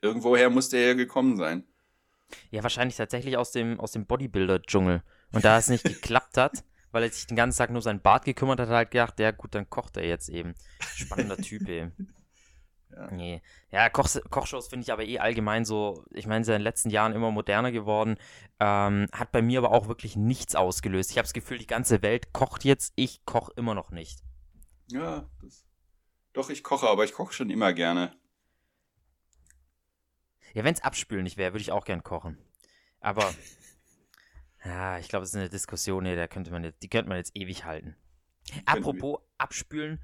Irgendwoher 0.00 0.50
muss 0.50 0.68
der 0.68 0.80
ja 0.80 0.94
gekommen 0.94 1.36
sein. 1.36 1.64
Ja, 2.50 2.62
wahrscheinlich 2.62 2.96
tatsächlich 2.96 3.36
aus 3.36 3.52
dem, 3.52 3.80
aus 3.80 3.92
dem 3.92 4.06
Bodybuilder-Dschungel. 4.06 5.02
Und 5.32 5.44
da 5.44 5.58
es 5.58 5.68
nicht 5.68 5.84
geklappt 5.84 6.36
hat, 6.36 6.64
weil 6.92 7.04
er 7.04 7.10
sich 7.10 7.26
den 7.26 7.36
ganzen 7.36 7.58
Tag 7.58 7.70
nur 7.70 7.82
sein 7.82 8.00
Bart 8.00 8.24
gekümmert 8.24 8.60
hat, 8.60 8.68
hat 8.68 8.72
er 8.72 8.78
halt 8.78 8.90
gedacht, 8.90 9.20
ja 9.20 9.30
gut, 9.30 9.54
dann 9.54 9.68
kocht 9.70 9.96
er 9.96 10.06
jetzt 10.06 10.28
eben. 10.28 10.54
Spannender 10.94 11.36
Typ 11.36 11.68
eben. 11.68 11.92
Ja. 12.92 13.08
Nee. 13.12 13.40
Ja, 13.70 13.88
Koch, 13.88 14.08
Kochshows 14.30 14.66
finde 14.66 14.82
ich 14.82 14.92
aber 14.92 15.04
eh 15.04 15.20
allgemein 15.20 15.64
so, 15.64 16.04
ich 16.10 16.26
meine, 16.26 16.44
sie 16.44 16.46
sind 16.46 16.56
in 16.56 16.60
den 16.60 16.64
letzten 16.64 16.90
Jahren 16.90 17.12
immer 17.12 17.30
moderner 17.30 17.70
geworden. 17.70 18.16
Ähm, 18.58 19.06
hat 19.12 19.30
bei 19.30 19.42
mir 19.42 19.60
aber 19.60 19.70
auch 19.70 19.86
wirklich 19.86 20.16
nichts 20.16 20.56
ausgelöst. 20.56 21.12
Ich 21.12 21.16
habe 21.16 21.24
das 21.24 21.32
Gefühl, 21.32 21.58
die 21.58 21.68
ganze 21.68 22.02
Welt 22.02 22.32
kocht 22.32 22.64
jetzt, 22.64 22.92
ich 22.96 23.24
koche 23.24 23.52
immer 23.54 23.74
noch 23.74 23.90
nicht. 23.90 24.20
Ja, 24.88 25.30
das, 25.40 25.64
doch, 26.32 26.50
ich 26.50 26.62
koche, 26.62 26.88
aber 26.88 27.04
ich 27.04 27.12
koche 27.12 27.32
schon 27.32 27.50
immer 27.50 27.72
gerne. 27.72 28.12
Ja, 30.54 30.64
wenn 30.64 30.74
es 30.74 30.82
abspülen 30.82 31.24
nicht 31.24 31.36
wäre, 31.36 31.52
würde 31.52 31.62
ich 31.62 31.72
auch 31.72 31.84
gern 31.84 32.02
kochen. 32.02 32.38
Aber 33.00 33.32
ja, 34.64 34.98
ich 34.98 35.08
glaube, 35.08 35.24
es 35.24 35.30
ist 35.30 35.36
eine 35.36 35.48
Diskussion, 35.48 36.04
nee, 36.04 36.16
da 36.16 36.26
könnte 36.26 36.50
man 36.50 36.64
jetzt, 36.64 36.82
die 36.82 36.88
könnte 36.88 37.08
man 37.08 37.18
jetzt 37.18 37.36
ewig 37.36 37.64
halten. 37.64 37.96
Apropos 38.66 39.20
abspülen, 39.38 40.00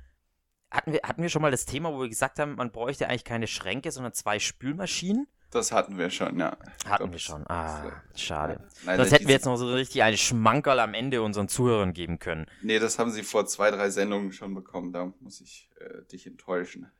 hatten 0.71 0.93
wir, 0.93 1.01
hatten 1.03 1.23
wir 1.23 1.29
schon 1.29 1.43
mal 1.43 1.51
das 1.51 1.67
Thema, 1.67 1.93
wo 1.93 2.01
wir 2.01 2.09
gesagt 2.09 2.39
haben, 2.39 2.57
man 2.57 2.71
bräuchte 2.71 3.09
eigentlich 3.09 3.25
keine 3.25 3.47
Schränke, 3.47 3.91
sondern 3.91 4.13
zwei 4.13 4.39
Spülmaschinen? 4.39 5.27
Das 5.51 5.73
hatten 5.73 5.97
wir 5.97 6.11
schon, 6.11 6.39
ja. 6.39 6.57
Hatten 6.85 7.05
glaub, 7.05 7.13
wir 7.13 7.19
schon. 7.19 7.47
Ah, 7.47 8.03
schade. 8.17 8.67
Nein, 8.85 8.97
Sonst 8.99 9.13
hätten 9.13 9.29
wir 9.29 9.35
jetzt 9.35 9.47
noch 9.47 9.57
so 9.57 9.73
richtig 9.73 10.03
einen 10.03 10.17
Schmankerl 10.17 10.81
am 10.81 10.93
Ende 10.93 11.23
unseren 11.23 11.49
Zuhörern 11.49 11.93
geben 11.93 12.19
können. 12.19 12.47
Nee, 12.63 12.79
das 12.79 12.99
haben 12.99 13.11
sie 13.11 13.23
vor 13.23 13.47
zwei, 13.47 13.71
drei 13.71 13.89
Sendungen 13.91 14.33
schon 14.33 14.55
bekommen. 14.55 14.93
Da 14.93 15.13
muss 15.21 15.41
ich 15.41 15.71
äh, 15.79 16.03
dich 16.11 16.27
enttäuschen. 16.27 16.91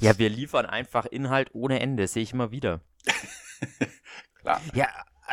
Ja, 0.00 0.18
wir 0.18 0.28
liefern 0.28 0.66
einfach 0.66 1.06
Inhalt 1.06 1.50
ohne 1.52 1.80
Ende, 1.80 2.06
sehe 2.06 2.22
ich 2.22 2.32
immer 2.32 2.50
wieder. 2.50 2.80
Klar. 4.40 4.60
Ja, 4.74 4.88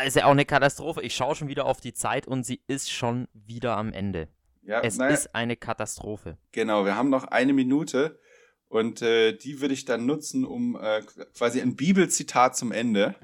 ist 0.06 0.16
ja 0.16 0.26
auch 0.26 0.32
eine 0.32 0.46
Katastrophe. 0.46 1.02
Ich 1.02 1.16
schaue 1.16 1.36
schon 1.36 1.48
wieder 1.48 1.66
auf 1.66 1.82
die 1.82 1.94
Zeit 1.94 2.28
und 2.28 2.46
sie 2.46 2.62
ist 2.68 2.92
schon 2.92 3.28
wieder 3.34 3.78
am 3.78 3.92
Ende. 3.92 4.28
Ja, 4.62 4.82
es 4.82 4.98
naja, 4.98 5.14
ist 5.14 5.34
eine 5.34 5.56
Katastrophe. 5.56 6.38
Genau, 6.52 6.86
wir 6.86 6.96
haben 6.96 7.10
noch 7.10 7.26
eine 7.26 7.54
Minute 7.54 8.20
und 8.68 9.02
äh, 9.02 9.34
die 9.36 9.62
würde 9.62 9.74
ich 9.74 9.86
dann 9.86 10.06
nutzen, 10.06 10.46
um 10.46 10.78
äh, 10.80 11.02
quasi 11.36 11.60
ein 11.60 11.76
Bibelzitat 11.76 12.56
zum 12.56 12.72
Ende. 12.72 13.16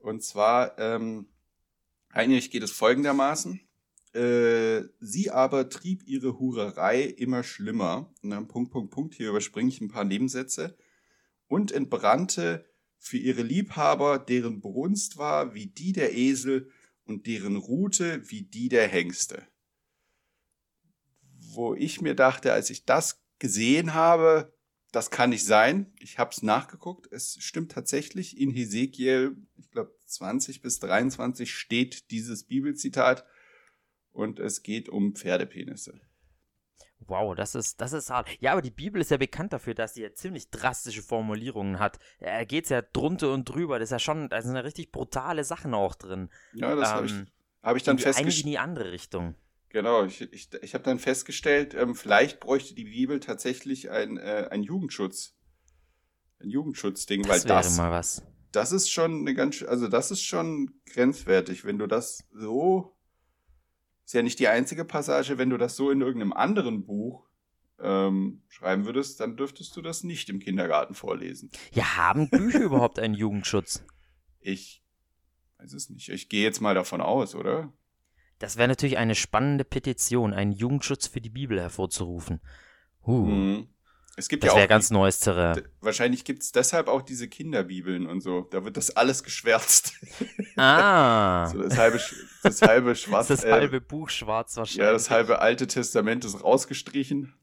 Und 0.00 0.22
zwar, 0.22 0.78
ähm, 0.78 1.28
eigentlich 2.10 2.50
geht 2.50 2.62
es 2.62 2.70
folgendermaßen. 2.70 3.60
Äh, 4.14 4.84
sie 5.00 5.30
aber 5.30 5.68
trieb 5.68 6.02
ihre 6.06 6.38
Hurerei 6.38 7.02
immer 7.02 7.42
schlimmer. 7.42 8.12
Und 8.22 8.30
dann 8.30 8.48
Punkt, 8.48 8.72
Punkt, 8.72 8.90
Punkt. 8.90 9.14
Hier 9.14 9.30
überspringe 9.30 9.68
ich 9.68 9.80
ein 9.80 9.88
paar 9.88 10.04
Nebensätze. 10.04 10.76
Und 11.46 11.72
entbrannte 11.72 12.64
für 12.98 13.18
ihre 13.18 13.42
Liebhaber, 13.42 14.18
deren 14.18 14.60
Brunst 14.60 15.18
war 15.18 15.54
wie 15.54 15.66
die 15.66 15.92
der 15.92 16.16
Esel 16.16 16.70
und 17.04 17.26
deren 17.26 17.56
Rute 17.56 18.28
wie 18.30 18.42
die 18.42 18.68
der 18.68 18.88
Hengste. 18.88 19.46
Wo 21.52 21.74
ich 21.74 22.00
mir 22.00 22.14
dachte, 22.14 22.52
als 22.52 22.70
ich 22.70 22.84
das 22.84 23.22
gesehen 23.38 23.94
habe, 23.94 24.52
das 24.92 25.10
kann 25.10 25.30
nicht 25.30 25.44
sein. 25.44 25.92
Ich 26.00 26.18
habe 26.18 26.30
es 26.30 26.42
nachgeguckt. 26.42 27.10
Es 27.12 27.36
stimmt 27.40 27.72
tatsächlich. 27.72 28.38
In 28.38 28.50
Hesekiel, 28.50 29.36
ich 29.56 29.70
glaube 29.70 29.94
20 30.06 30.62
bis 30.62 30.80
23 30.80 31.52
steht 31.52 32.10
dieses 32.10 32.44
Bibelzitat 32.44 33.24
und 34.18 34.40
es 34.40 34.64
geht 34.64 34.88
um 34.88 35.14
Pferdepenisse. 35.14 36.00
Wow, 37.06 37.36
das 37.36 37.54
ist, 37.54 37.80
das 37.80 37.92
ist 37.92 38.10
hart. 38.10 38.28
Ja, 38.40 38.52
aber 38.52 38.62
die 38.62 38.72
Bibel 38.72 39.00
ist 39.00 39.12
ja 39.12 39.16
bekannt 39.16 39.52
dafür, 39.52 39.74
dass 39.74 39.94
sie 39.94 40.02
ja 40.02 40.12
ziemlich 40.12 40.50
drastische 40.50 41.02
Formulierungen 41.02 41.78
hat. 41.78 42.00
Da 42.18 42.44
geht 42.44 42.64
es 42.64 42.70
ja 42.70 42.82
drunter 42.82 43.32
und 43.32 43.48
drüber. 43.48 43.78
Das 43.78 43.86
ist 43.86 43.92
ja 43.92 43.98
schon, 44.00 44.28
da 44.28 44.42
sind 44.42 44.56
ja 44.56 44.62
richtig 44.62 44.90
brutale 44.90 45.44
Sachen 45.44 45.72
auch 45.72 45.94
drin. 45.94 46.30
Ja, 46.52 46.74
das 46.74 46.88
ähm, 46.88 46.94
habe 46.96 47.06
ich, 47.06 47.12
hab 47.62 47.76
ich 47.76 47.82
dann 47.84 47.98
festgestellt. 47.98 48.26
Eigentlich 48.26 48.44
in 48.44 48.50
die 48.50 48.58
andere 48.58 48.90
Richtung. 48.90 49.36
Genau, 49.68 50.04
ich, 50.04 50.20
ich, 50.32 50.50
ich 50.62 50.74
habe 50.74 50.82
dann 50.82 50.98
festgestellt, 50.98 51.74
ähm, 51.74 51.94
vielleicht 51.94 52.40
bräuchte 52.40 52.74
die 52.74 52.84
Bibel 52.84 53.20
tatsächlich 53.20 53.90
ein, 53.90 54.16
äh, 54.16 54.48
ein 54.50 54.64
Jugendschutz. 54.64 55.36
Ein 56.40 56.50
Jugendschutzding, 56.50 57.22
das 57.22 57.44
weil 57.44 57.48
das. 57.48 57.76
mal 57.76 57.92
was. 57.92 58.22
Das 58.50 58.72
ist 58.72 58.90
schon 58.90 59.20
eine 59.20 59.34
ganz, 59.34 59.62
also 59.62 59.86
das 59.86 60.10
ist 60.10 60.24
schon 60.24 60.80
grenzwertig, 60.86 61.64
wenn 61.64 61.78
du 61.78 61.86
das 61.86 62.24
so 62.32 62.97
ist 64.08 64.14
ja 64.14 64.22
nicht 64.22 64.38
die 64.38 64.48
einzige 64.48 64.86
Passage, 64.86 65.36
wenn 65.36 65.50
du 65.50 65.58
das 65.58 65.76
so 65.76 65.90
in 65.90 66.00
irgendeinem 66.00 66.32
anderen 66.32 66.86
Buch 66.86 67.26
ähm, 67.78 68.40
schreiben 68.48 68.86
würdest, 68.86 69.20
dann 69.20 69.36
dürftest 69.36 69.76
du 69.76 69.82
das 69.82 70.02
nicht 70.02 70.30
im 70.30 70.38
Kindergarten 70.38 70.94
vorlesen. 70.94 71.50
Ja, 71.72 71.98
haben 71.98 72.30
Bücher 72.30 72.60
überhaupt 72.62 72.98
einen 72.98 73.12
Jugendschutz? 73.12 73.84
Ich 74.40 74.82
weiß 75.58 75.74
es 75.74 75.90
nicht. 75.90 76.08
Ich 76.08 76.30
gehe 76.30 76.42
jetzt 76.42 76.62
mal 76.62 76.74
davon 76.74 77.02
aus, 77.02 77.34
oder? 77.34 77.70
Das 78.38 78.56
wäre 78.56 78.68
natürlich 78.68 78.96
eine 78.96 79.14
spannende 79.14 79.64
Petition, 79.66 80.32
einen 80.32 80.52
Jugendschutz 80.52 81.06
für 81.06 81.20
die 81.20 81.28
Bibel 81.28 81.60
hervorzurufen. 81.60 82.40
Uh, 83.06 83.26
Mhm. 83.26 83.68
Es 84.16 84.28
gibt 84.28 84.42
das 84.42 84.52
ja 84.52 84.56
wäre 84.56 84.68
ganz 84.68 84.90
neues 84.90 85.20
Terrain. 85.20 85.62
Wahrscheinlich 85.80 86.24
gibt 86.24 86.42
es 86.42 86.50
deshalb 86.50 86.88
auch 86.88 87.02
diese 87.02 87.28
Kinderbibeln 87.28 88.06
und 88.06 88.20
so. 88.20 88.48
Da 88.50 88.64
wird 88.64 88.76
das 88.76 88.90
alles 88.90 89.22
geschwärzt. 89.22 89.92
Ah, 90.56 91.46
so 91.52 91.62
das 91.62 91.76
halbe, 91.76 92.00
das 92.42 92.62
halbe 92.62 92.94
Schwarz. 92.96 93.28
das 93.28 93.44
äh, 93.44 93.52
halbe 93.52 93.80
Buch 93.80 94.10
schwarz 94.10 94.56
wahrscheinlich. 94.56 94.84
ja, 94.84 94.92
das 94.92 95.10
halbe 95.10 95.40
Alte 95.40 95.66
Testament 95.66 96.24
ist 96.24 96.42
rausgestrichen. 96.42 97.34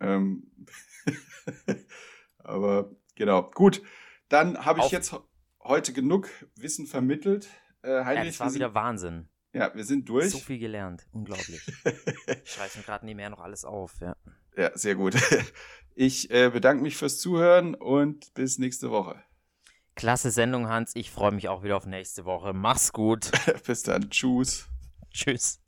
Ähm, 0.00 0.50
aber 2.38 2.90
genau. 3.14 3.50
Gut, 3.50 3.82
dann 4.28 4.64
habe 4.64 4.80
ich 4.80 4.86
Auf- 4.86 4.92
jetzt 4.92 5.14
heute 5.60 5.92
genug 5.92 6.28
Wissen 6.56 6.86
vermittelt. 6.86 7.48
Äh, 7.82 7.90
ja, 7.90 8.04
Heinrich, 8.04 8.28
das 8.38 8.40
war 8.40 8.54
wieder 8.54 8.74
Wahnsinn. 8.74 9.28
ja, 9.52 9.74
wir 9.74 9.84
sind 9.84 10.08
durch. 10.08 10.30
So 10.30 10.38
viel 10.38 10.58
gelernt. 10.58 11.06
Unglaublich. 11.12 11.60
Ich 12.44 12.50
schreibe 12.52 12.78
mir 12.78 12.84
gerade 12.84 13.04
nebenher 13.06 13.30
noch 13.30 13.40
alles 13.40 13.64
auf. 13.64 13.94
Ja. 14.00 14.16
ja, 14.56 14.76
sehr 14.76 14.94
gut. 14.96 15.14
Ich 15.94 16.30
äh, 16.30 16.50
bedanke 16.50 16.82
mich 16.82 16.96
fürs 16.96 17.18
Zuhören 17.18 17.74
und 17.74 18.32
bis 18.34 18.58
nächste 18.58 18.90
Woche. 18.90 19.22
Klasse 19.94 20.30
Sendung, 20.30 20.68
Hans. 20.68 20.92
Ich 20.96 21.10
freue 21.10 21.32
mich 21.32 21.48
auch 21.48 21.62
wieder 21.62 21.76
auf 21.76 21.86
nächste 21.86 22.24
Woche. 22.24 22.52
Mach's 22.52 22.92
gut. 22.92 23.30
bis 23.66 23.82
dann. 23.82 24.10
Tschüss. 24.10 24.68
Tschüss. 25.12 25.61